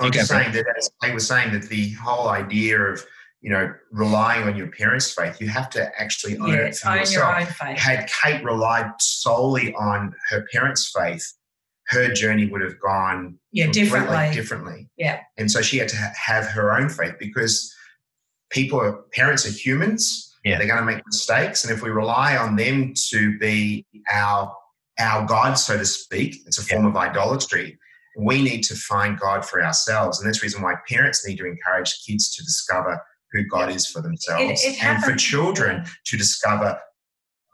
[0.00, 3.04] I was saying that as I was saying that the whole idea of
[3.40, 6.98] you know relying on your parents' faith, you have to actually own it for own
[6.98, 7.14] yourself.
[7.14, 7.78] Your own faith.
[7.78, 11.32] Had Kate relied solely on her parents' faith,
[11.88, 14.34] her journey would have gone yeah differently.
[14.34, 14.88] Differently.
[14.96, 15.20] Yeah.
[15.36, 17.74] And so she had to have her own faith because
[18.50, 20.26] people are parents are humans.
[20.44, 20.56] Yeah.
[20.56, 24.54] They're going to make mistakes, and if we rely on them to be our
[24.98, 26.90] our God, so to speak, it's a form yeah.
[26.90, 27.78] of idolatry
[28.16, 30.18] we need to find God for ourselves.
[30.18, 33.00] And that's the reason why parents need to encourage kids to discover
[33.32, 36.78] who God is for themselves it, it and for children to discover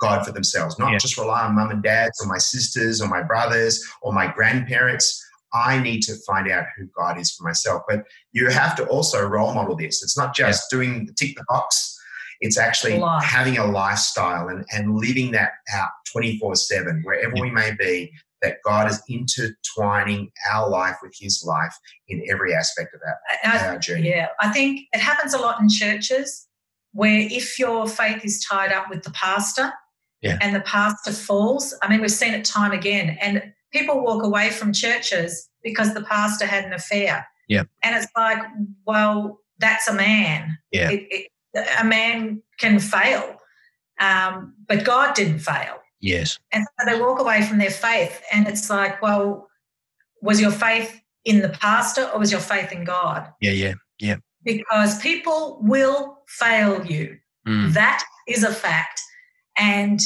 [0.01, 0.99] God for themselves, not yeah.
[0.99, 5.23] just rely on mum and dads or my sisters or my brothers or my grandparents.
[5.55, 7.83] I need to find out who God is for myself.
[7.89, 10.03] But you have to also role model this.
[10.03, 10.77] It's not just yeah.
[10.77, 11.99] doing tick the box.
[12.41, 17.43] It's actually having a lifestyle and, and living that out 24 7, wherever yeah.
[17.43, 21.75] we may be, that God is intertwining our life with His life
[22.09, 24.11] in every aspect of our, I, our journey.
[24.11, 26.47] Yeah, I think it happens a lot in churches
[26.93, 29.73] where if your faith is tied up with the pastor
[30.23, 30.39] yeah.
[30.41, 34.51] and the pastor falls, I mean, we've seen it time again, and people walk away
[34.51, 37.27] from churches because the pastor had an affair.
[37.49, 37.65] Yeah.
[37.83, 38.39] And it's like,
[38.87, 40.59] well, that's a man.
[40.73, 40.91] Yeah.
[40.91, 41.29] It, it,
[41.79, 43.37] a man can fail,
[44.01, 45.79] um, but God didn't fail.
[46.01, 46.39] Yes.
[46.53, 49.49] And so they walk away from their faith, and it's like, well,
[50.23, 53.29] was your faith in the pastor or was your faith in God?
[53.41, 54.17] Yeah, yeah, yeah.
[54.45, 57.19] Because people will fail you.
[57.47, 57.73] Mm.
[57.75, 59.01] That is a fact.
[59.59, 60.01] And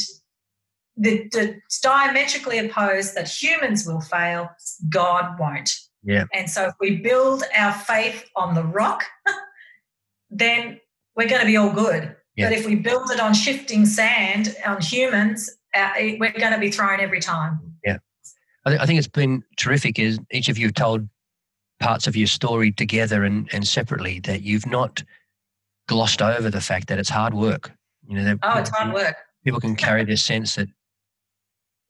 [0.97, 4.49] the, the diametrically opposed that humans will fail,
[4.89, 5.71] God won't.
[6.03, 6.25] Yeah.
[6.33, 9.05] And so if we build our faith on the rock,
[10.31, 10.81] then
[11.17, 12.17] we're going to be all good.
[12.37, 12.49] Yeah.
[12.49, 16.71] But if we build it on shifting sand, on humans, uh, we're going to be
[16.71, 17.61] thrown every time.
[17.85, 17.99] Yeah.
[18.65, 21.09] I, th- I think it's been terrific is each of you have told
[21.81, 25.03] parts of your story together and, and separately that you've not
[25.89, 27.73] glossed over the fact that it's hard work.
[28.07, 29.17] You know, oh, it's hard work.
[29.45, 30.69] People can carry this sense that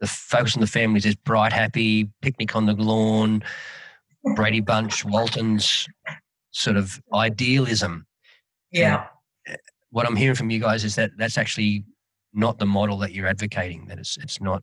[0.01, 3.43] the focus on the families is bright, happy, picnic on the lawn,
[4.37, 5.87] Brady Bunch, Walton's
[6.53, 8.07] sort of idealism.
[8.73, 9.07] Yeah.
[9.47, 9.59] And
[9.91, 11.85] what I'm hearing from you guys is that that's actually
[12.33, 13.87] not the model that you're advocating.
[13.87, 14.63] That it's it's not.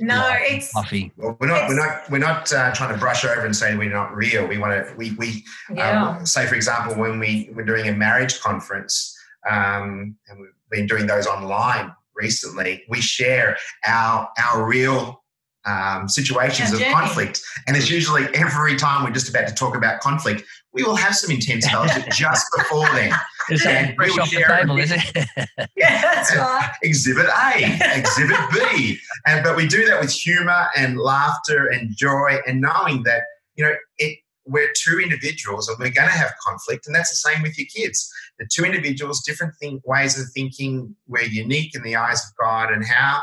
[0.00, 1.12] No, it's fluffy.
[1.16, 1.68] Well, we're not.
[1.68, 2.10] We're not.
[2.10, 4.46] We're not uh, trying to brush over and say we're not real.
[4.46, 4.94] We want to.
[4.96, 6.08] We we yeah.
[6.08, 9.16] um, say, for example, when we we're doing a marriage conference,
[9.48, 12.84] um, and we've been doing those online recently.
[12.88, 15.22] We share our our real
[15.68, 17.40] um, situations of conflict.
[17.66, 20.42] And it's usually every time we're just about to talk about conflict,
[20.78, 23.12] we will have some intense fellowship just before then.
[23.50, 25.28] Is and share the table, is it?
[25.76, 26.70] yeah, that's right.
[26.82, 28.98] Exhibit A, Exhibit B.
[29.26, 33.22] And but we do that with humor and laughter and joy and knowing that,
[33.56, 37.30] you know, it we're two individuals and we're going to have conflict and that's the
[37.30, 41.82] same with your kids the two individuals different think, ways of thinking we're unique in
[41.82, 43.20] the eyes of god and how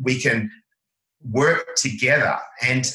[0.00, 0.50] we can
[1.30, 2.38] work together.
[2.62, 2.90] And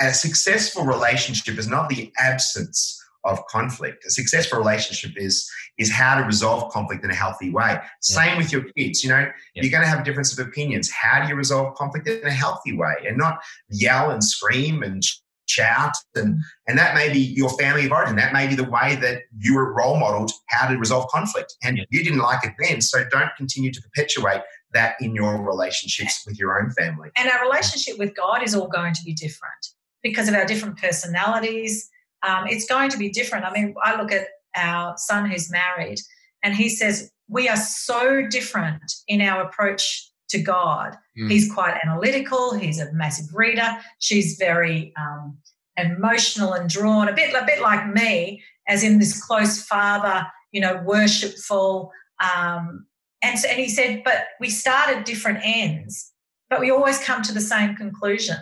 [0.00, 4.04] a successful relationship is not the absence of conflict.
[4.06, 7.70] A successful relationship is is how to resolve conflict in a healthy way.
[7.70, 7.84] Yeah.
[8.00, 9.02] Same with your kids.
[9.04, 9.20] You know,
[9.54, 9.62] yeah.
[9.62, 10.90] you're going to have a difference of opinions.
[10.90, 13.38] How do you resolve conflict in a healthy way and not
[13.70, 15.02] yell and scream and
[15.46, 18.96] shout and and that may be your family of origin that may be the way
[18.96, 21.84] that you were role modeled how to resolve conflict and yeah.
[21.88, 26.38] you didn't like it then so don't continue to perpetuate that in your relationships with
[26.38, 27.10] your own family.
[27.16, 29.68] And our relationship with God is all going to be different
[30.02, 31.88] because of our different personalities.
[32.26, 33.44] Um, it's going to be different.
[33.44, 35.98] I mean, I look at our son who's married,
[36.42, 40.96] and he says, We are so different in our approach to God.
[41.18, 41.30] Mm.
[41.30, 45.38] He's quite analytical, he's a massive reader, she's very um,
[45.76, 50.60] emotional and drawn, a bit, a bit like me, as in this close father, you
[50.60, 52.86] know, worshipful, um,
[53.22, 56.12] and, so, and he said, but we start at different ends,
[56.50, 58.36] but we always come to the same conclusion.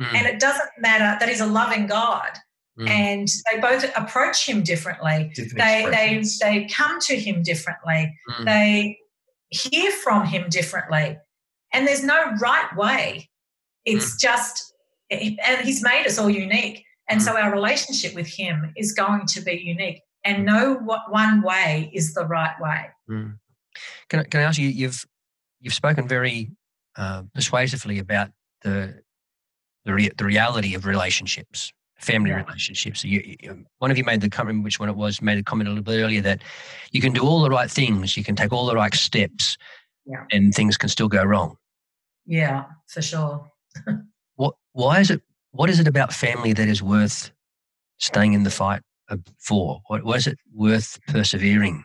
[0.00, 0.14] Mm.
[0.14, 2.30] And it doesn't matter that he's a loving God.
[2.78, 2.88] Mm.
[2.88, 5.30] And they both approach him differently.
[5.34, 8.16] Different they, they, they come to him differently.
[8.30, 8.44] Mm.
[8.44, 8.98] They
[9.50, 11.18] hear from him differently.
[11.72, 13.30] And there's no right way.
[13.84, 14.20] It's mm.
[14.20, 14.74] just,
[15.10, 16.84] and he's made us all unique.
[17.08, 17.42] And so mm.
[17.42, 20.00] our relationship with him is going to be unique.
[20.24, 20.44] And mm.
[20.46, 22.86] no one way is the right way.
[23.08, 23.38] Mm.
[24.08, 24.68] Can I, can I ask you?
[24.68, 25.04] You've
[25.60, 26.50] you've spoken very
[26.96, 28.30] uh, persuasively about
[28.62, 29.02] the
[29.84, 32.44] the, re- the reality of relationships, family yeah.
[32.44, 33.04] relationships.
[33.04, 35.68] You, you, one of you made the comment, which one it was, made a comment
[35.68, 36.42] a little bit earlier that
[36.92, 39.56] you can do all the right things, you can take all the right steps,
[40.06, 40.24] yeah.
[40.32, 41.56] and things can still go wrong.
[42.26, 43.50] Yeah, for sure.
[44.36, 44.54] what?
[44.72, 45.22] Why is it?
[45.52, 47.30] What is it about family that is worth
[47.98, 48.82] staying in the fight
[49.38, 49.80] for?
[49.86, 51.84] What, what is it worth persevering?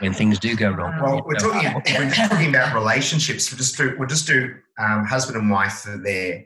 [0.00, 0.98] when things do go wrong.
[1.00, 3.50] Well, we're talking, we're talking about relationships.
[3.50, 6.44] We'll just do, we'll just do um, husband and wife there.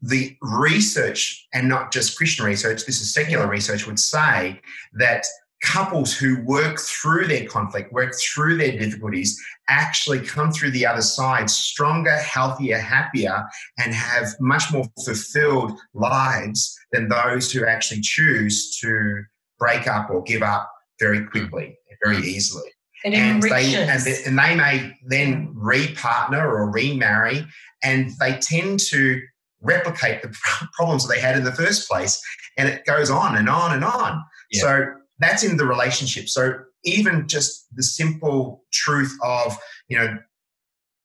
[0.00, 4.60] The research, and not just Christian research, this is secular research, would say
[4.94, 5.24] that
[5.62, 11.02] couples who work through their conflict, work through their difficulties, actually come through the other
[11.02, 13.44] side stronger, healthier, happier,
[13.78, 19.22] and have much more fulfilled lives than those who actually choose to
[19.58, 22.70] break up or give up very quickly, very easily.
[23.04, 27.46] It and they, and they, and they may then repartner or remarry,
[27.82, 29.20] and they tend to
[29.60, 30.34] replicate the
[30.72, 32.20] problems that they had in the first place,
[32.56, 34.22] and it goes on and on and on.
[34.50, 34.60] Yeah.
[34.60, 34.86] So
[35.18, 36.28] that's in the relationship.
[36.28, 39.56] So even just the simple truth of
[39.88, 40.18] you know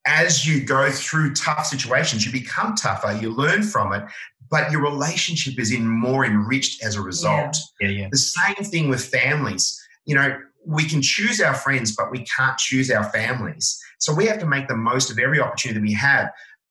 [0.05, 4.03] as you go through tough situations, you become tougher, you learn from it,
[4.49, 7.57] but your relationship is in more enriched as a result.
[7.79, 7.87] Yeah.
[7.87, 8.07] Yeah, yeah.
[8.11, 9.81] The same thing with families.
[10.05, 13.82] You know, we can choose our friends, but we can't choose our families.
[13.99, 16.30] So we have to make the most of every opportunity we have.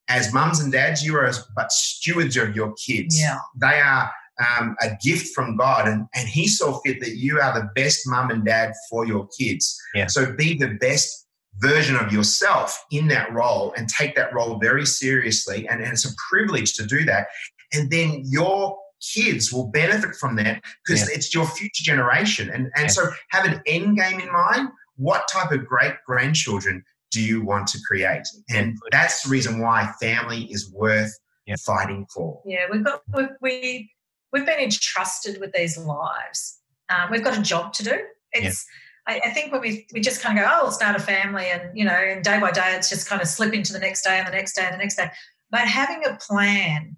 [0.09, 3.19] As mums and dads, you are as, but stewards of your kids.
[3.19, 3.39] Yeah.
[3.61, 7.59] They are um, a gift from God, and, and He saw fit that you are
[7.59, 9.81] the best mum and dad for your kids.
[9.95, 10.07] Yeah.
[10.07, 11.27] So be the best
[11.59, 15.69] version of yourself in that role and take that role very seriously.
[15.69, 17.29] And, and it's a privilege to do that.
[17.73, 21.15] And then your kids will benefit from that because yeah.
[21.15, 22.49] it's your future generation.
[22.51, 22.89] And, and yeah.
[22.89, 24.69] so have an end game in mind.
[24.97, 28.27] What type of great grandchildren do you want to create?
[28.51, 31.13] And that's the reason why family is worth
[31.47, 31.57] yeah.
[31.65, 32.43] fighting for.
[32.45, 33.03] Yeah, we've got
[33.41, 33.93] we
[34.33, 36.59] we've been entrusted with these lives.
[36.89, 37.99] Um, we've got a job to do.
[38.33, 38.67] It's
[39.07, 41.47] I, I, think when we we just kind of go, oh, we'll start a family,
[41.47, 44.03] and you know, and day by day, it's just kind of slip into the next
[44.03, 45.11] day and the next day and the next day.
[45.51, 46.97] But having a plan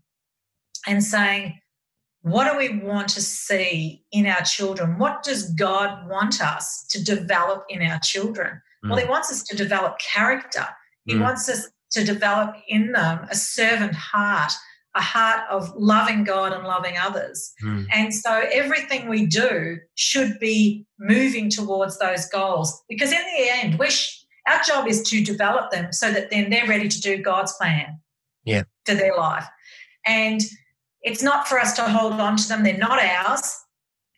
[0.86, 1.58] and saying,
[2.22, 4.98] what do we want to see in our children?
[4.98, 8.60] What does God want us to develop in our children?
[8.85, 8.91] Mm.
[8.91, 10.66] Well, He wants us to develop character.
[11.07, 11.20] He mm.
[11.20, 14.53] wants us to develop in them a servant heart,
[14.95, 17.53] a heart of loving God and loving others.
[17.62, 17.87] Mm.
[17.93, 23.78] And so everything we do should be moving towards those goals because in the end,
[23.78, 27.22] we sh- our job is to develop them so that then they're ready to do
[27.22, 27.99] God's plan
[28.45, 28.64] yeah.
[28.85, 29.47] for their life.
[30.07, 30.41] And
[31.03, 33.57] it's not for us to hold on to them, they're not ours.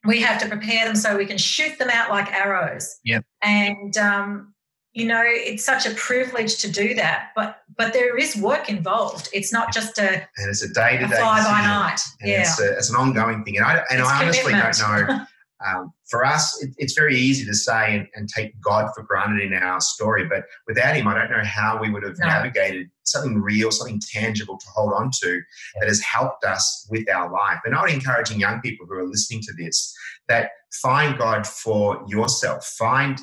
[0.05, 2.97] We have to prepare them so we can shoot them out like arrows.
[3.05, 3.25] Yep.
[3.43, 4.55] And um,
[4.97, 9.29] you know it's such a privilege to do that but but there is work involved.
[9.35, 12.01] It's not just a and it's a day to day fly by night.
[12.23, 13.59] Yeah it's, a, it's, an ongoing thing.
[13.59, 15.21] And i and i honestly don't know
[15.67, 19.43] um, for us it, it's very easy to say and, and, take god for granted
[19.43, 22.27] in our story but without him i don't know how we would have no.
[22.27, 25.41] navigated something real something tangible to hold on to
[25.79, 27.59] that has helped us with our life.
[27.65, 29.95] And i would encourage young people who are listening to this
[30.29, 32.65] that find god for yourself.
[32.65, 33.21] Find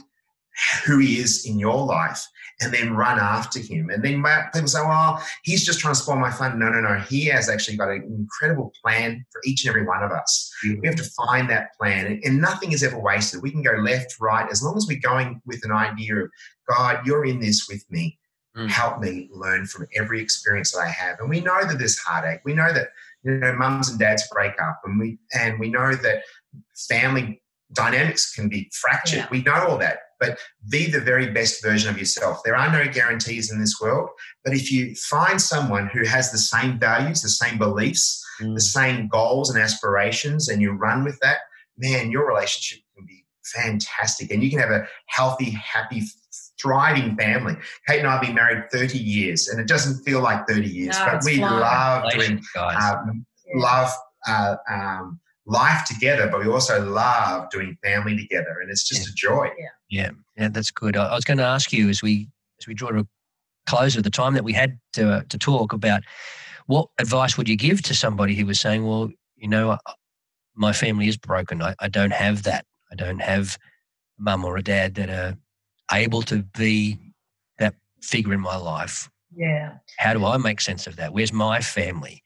[0.85, 2.25] who he is in your life
[2.61, 3.89] and then run after him.
[3.89, 4.23] And then
[4.53, 6.59] people say, well, he's just trying to spoil my fun.
[6.59, 6.99] No, no, no.
[6.99, 10.51] He has actually got an incredible plan for each and every one of us.
[10.65, 10.81] Mm-hmm.
[10.81, 12.19] We have to find that plan.
[12.23, 13.41] And nothing is ever wasted.
[13.41, 16.29] We can go left, right, as long as we're going with an idea of,
[16.69, 18.19] God, you're in this with me.
[18.55, 18.67] Mm-hmm.
[18.67, 21.19] Help me learn from every experience that I have.
[21.19, 22.41] And we know that there's heartache.
[22.45, 22.89] We know that,
[23.23, 26.21] you know, mums and dads break up and we and we know that
[26.87, 27.41] family
[27.73, 29.19] dynamics can be fractured.
[29.19, 29.27] Yeah.
[29.31, 32.41] We know all that but be the very best version of yourself.
[32.43, 34.09] There are no guarantees in this world,
[34.45, 38.53] but if you find someone who has the same values, the same beliefs, mm.
[38.53, 41.39] the same goals and aspirations, and you run with that,
[41.77, 44.31] man, your relationship can be fantastic.
[44.31, 46.03] And you can have a healthy, happy,
[46.61, 47.55] thriving family.
[47.87, 50.97] Kate and I have been married 30 years, and it doesn't feel like 30 years,
[50.99, 51.59] no, but we fun.
[51.59, 53.91] love doing, um, love
[54.27, 59.11] uh, um, life together, but we also love doing family together, and it's just yeah.
[59.11, 59.49] a joy.
[59.57, 59.67] Yeah.
[59.93, 60.97] Yeah, yeah, that's good.
[60.97, 62.27] I, was going to ask you as we
[62.59, 63.07] as we draw to a
[63.67, 66.01] close of the time that we had to uh, to talk about
[66.65, 69.77] what advice would you give to somebody who was saying, well, you know, uh,
[70.55, 71.61] my family is broken.
[71.61, 72.65] I, I don't have that.
[72.91, 73.59] I don't have
[74.19, 75.37] a mum or a dad that are
[75.91, 76.97] able to be
[77.59, 79.11] that figure in my life.
[79.35, 79.73] Yeah.
[79.99, 81.13] How do I make sense of that?
[81.13, 82.23] Where's my family?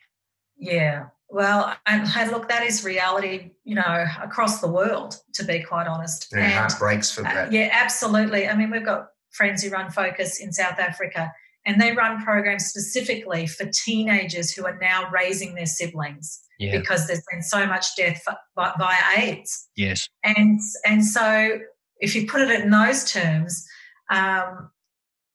[0.57, 1.07] Yeah.
[1.29, 5.87] Well, and hey, look, that is reality, you know, across the world, to be quite
[5.87, 6.31] honest.
[6.31, 7.47] And, and heart breaks for uh, that.
[7.47, 8.47] Uh, yeah, absolutely.
[8.47, 11.31] I mean, we've got friends who run Focus in South Africa,
[11.65, 16.77] and they run programs specifically for teenagers who are now raising their siblings yeah.
[16.77, 18.23] because there's been so much death
[18.55, 19.67] via AIDS.
[19.75, 20.07] Yes.
[20.23, 21.59] And and so,
[21.99, 23.67] if you put it in those terms,
[24.09, 24.71] um,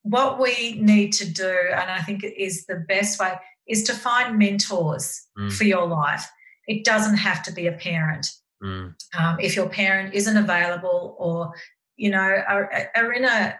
[0.02, 3.34] what we need to do, and I think it is the best way
[3.68, 5.52] is to find mentors mm.
[5.52, 6.28] for your life.
[6.66, 8.26] It doesn't have to be a parent.
[8.62, 8.94] Mm.
[9.18, 11.52] Um, if your parent isn't available or,
[11.96, 13.58] you know, are, are in a,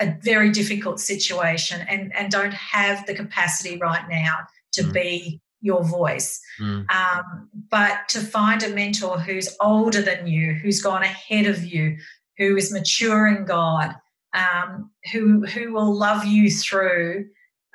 [0.00, 4.38] a very difficult situation and, and don't have the capacity right now
[4.72, 4.92] to mm.
[4.92, 6.40] be your voice.
[6.60, 6.90] Mm.
[6.90, 11.98] Um, but to find a mentor who's older than you, who's gone ahead of you,
[12.38, 13.94] who is mature in God,
[14.32, 17.26] um, who who will love you through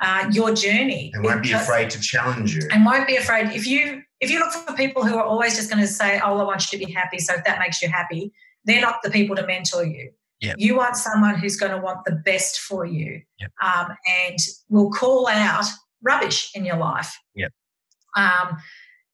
[0.02, 1.12] uh, your journey.
[1.14, 2.68] And won't be afraid to challenge you.
[2.72, 3.48] And won't be afraid.
[3.52, 6.38] If you if you look for people who are always just going to say oh
[6.40, 8.32] i want you to be happy so if that makes you happy
[8.66, 10.12] they're not the people to mentor you.
[10.42, 10.56] Yep.
[10.60, 13.52] you want someone who's going to want the best for you yep.
[13.64, 13.96] um,
[14.28, 14.38] and
[14.70, 15.64] will call out
[16.04, 17.18] rubbish in your life.
[17.36, 17.52] Yep.
[18.18, 18.58] um,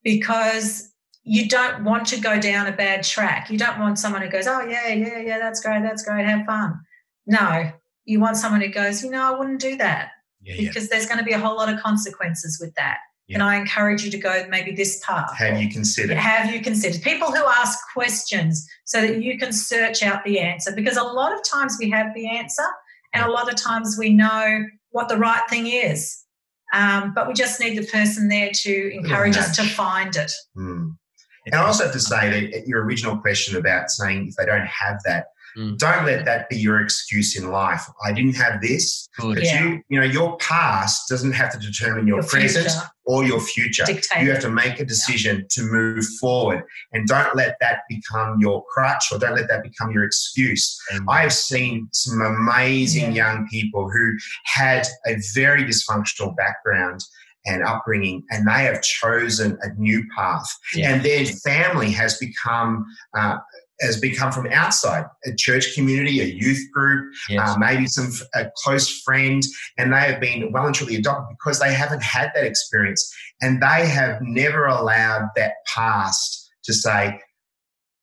[0.04, 0.92] because
[1.24, 3.52] you don't want to go down a bad track.
[3.52, 6.46] You don't want someone who goes oh yeah yeah yeah that's great that's great have
[6.46, 6.80] fun.
[7.28, 7.72] No.
[8.06, 10.10] You want someone who goes you know i wouldn't do that
[10.44, 10.90] yeah, because yeah.
[10.92, 12.98] there's going to be a whole lot of consequences with that.
[13.28, 13.36] Yeah.
[13.36, 15.34] And I encourage you to go maybe this path.
[15.38, 16.18] Have you considered?
[16.18, 17.02] Have you considered?
[17.02, 21.32] People who ask questions so that you can search out the answer because a lot
[21.34, 22.66] of times we have the answer
[23.14, 26.18] and a lot of times we know what the right thing is.
[26.74, 30.32] Um, but we just need the person there to encourage us to find it.
[30.58, 30.96] Mm.
[31.46, 34.68] And I also have to say that your original question about saying if they don't
[34.68, 35.28] have that,
[35.58, 35.78] Mm.
[35.78, 37.84] Don't let that be your excuse in life.
[38.04, 39.10] I didn't have this.
[39.20, 39.36] Good.
[39.36, 39.64] But yeah.
[39.64, 42.88] you, you know, your past doesn't have to determine your, your present future.
[43.06, 43.84] or your future.
[43.86, 44.24] Dictate.
[44.24, 45.48] You have to make a decision yeah.
[45.50, 46.64] to move forward.
[46.94, 50.80] And don't let that become your crutch or don't let that become your excuse.
[50.94, 51.06] Mm.
[51.10, 53.34] I have seen some amazing yeah.
[53.34, 54.14] young people who
[54.46, 57.04] had a very dysfunctional background
[57.46, 60.46] and upbringing, and they have chosen a new path.
[60.76, 60.94] Yeah.
[60.94, 62.86] And their family has become
[63.18, 63.38] uh,
[63.82, 67.50] has become from outside a church community, a youth group, yes.
[67.50, 69.44] uh, maybe some a close friend,
[69.78, 73.12] and they have been well and truly adopted because they haven't had that experience,
[73.42, 77.20] and they have never allowed that past to say,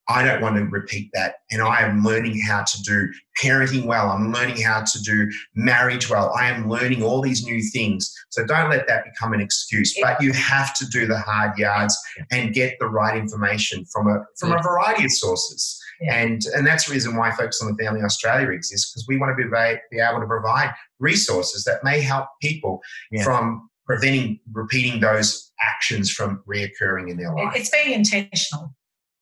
[0.09, 1.37] I don't want to repeat that.
[1.51, 4.09] And I am learning how to do parenting well.
[4.09, 6.33] I'm learning how to do marriage well.
[6.35, 8.13] I am learning all these new things.
[8.31, 9.95] So don't let that become an excuse.
[10.01, 11.97] But you have to do the hard yards
[12.31, 15.79] and get the right information from a from a variety of sources.
[16.01, 16.15] Yeah.
[16.15, 19.37] And and that's the reason why Focus on the Family Australia exists because we want
[19.37, 19.51] to be,
[19.91, 22.81] be able to provide resources that may help people
[23.11, 23.25] yeah.
[23.25, 27.53] from preventing repeating those actions from reoccurring in their life.
[27.57, 28.75] It's being intentional.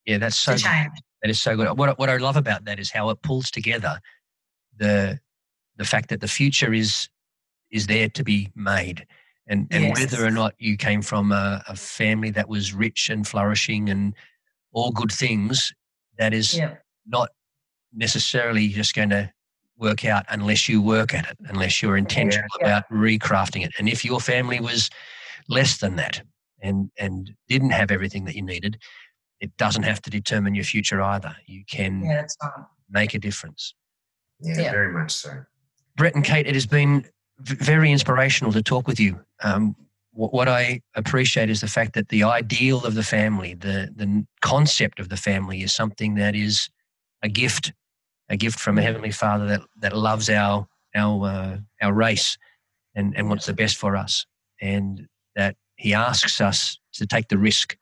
[0.07, 0.57] Yeah, that's so.
[1.23, 1.77] That is so good.
[1.77, 4.01] What what I love about that is how it pulls together
[4.77, 5.19] the
[5.77, 7.09] the fact that the future is
[7.71, 9.07] is there to be made,
[9.47, 9.99] and and yes.
[9.99, 14.15] whether or not you came from a, a, family that was rich and flourishing and
[14.73, 15.73] all good things,
[16.19, 16.75] that is yeah.
[17.07, 17.31] not
[17.93, 19.31] necessarily just going to
[19.79, 22.67] work out unless you work at it, unless you're intentional yeah.
[22.67, 23.73] about recrafting it.
[23.79, 24.91] And if your family was
[25.49, 26.23] less than that
[26.61, 28.79] and and didn't have everything that you needed,
[29.41, 31.37] it doesn't have to determine your future either.
[31.47, 32.27] You can yeah,
[32.91, 33.75] make a difference.
[34.41, 35.45] Yeah, yeah, very much so.
[35.97, 37.07] Brett and Kate, it has been
[37.39, 39.21] very inspirational to talk with you.
[39.43, 39.77] Um,
[40.13, 44.27] what, what I appreciate is the fact that the ideal of the family, the the
[44.41, 46.69] concept of the family, is something that is
[47.23, 47.73] a gift,
[48.29, 52.39] a gift from a heavenly Father that that loves our our uh, our race
[52.95, 54.27] and and wants the best for us,
[54.61, 57.77] and that He asks us to take the risk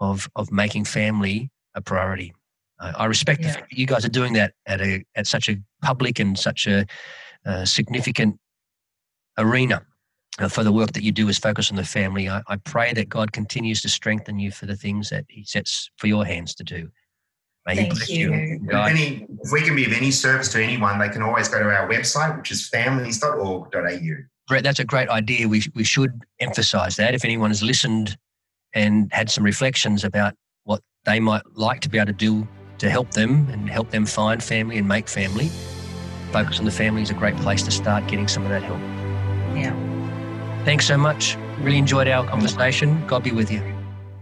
[0.00, 2.34] of of making family a priority.
[2.78, 3.48] Uh, I respect yeah.
[3.48, 6.38] the fact that you guys are doing that at a at such a public and
[6.38, 6.86] such a
[7.44, 8.38] uh, significant
[9.38, 9.82] arena
[10.38, 12.28] uh, for the work that you do is focus on the family.
[12.28, 15.90] I, I, pray that God continues to strengthen you for the things that He sets
[15.96, 16.90] for your hands to do.
[17.66, 18.34] May Thank He bless you.
[18.34, 18.70] you.
[18.72, 21.64] Any, if we can be of any service to anyone, they can always go to
[21.66, 24.16] our website, which is families.org.au.
[24.48, 25.48] Brett, that's a great idea.
[25.48, 27.14] We, we should emphasize that.
[27.14, 28.16] If anyone has listened
[28.76, 32.46] and had some reflections about what they might like to be able to do
[32.78, 35.50] to help them and help them find family and make family.
[36.30, 38.78] Focus on the family is a great place to start getting some of that help.
[39.56, 39.74] Yeah.
[40.64, 41.36] Thanks so much.
[41.60, 43.04] Really enjoyed our conversation.
[43.06, 43.62] God be with you.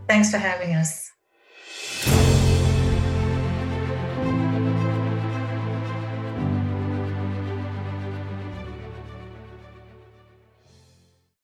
[0.08, 1.03] Thanks for having us.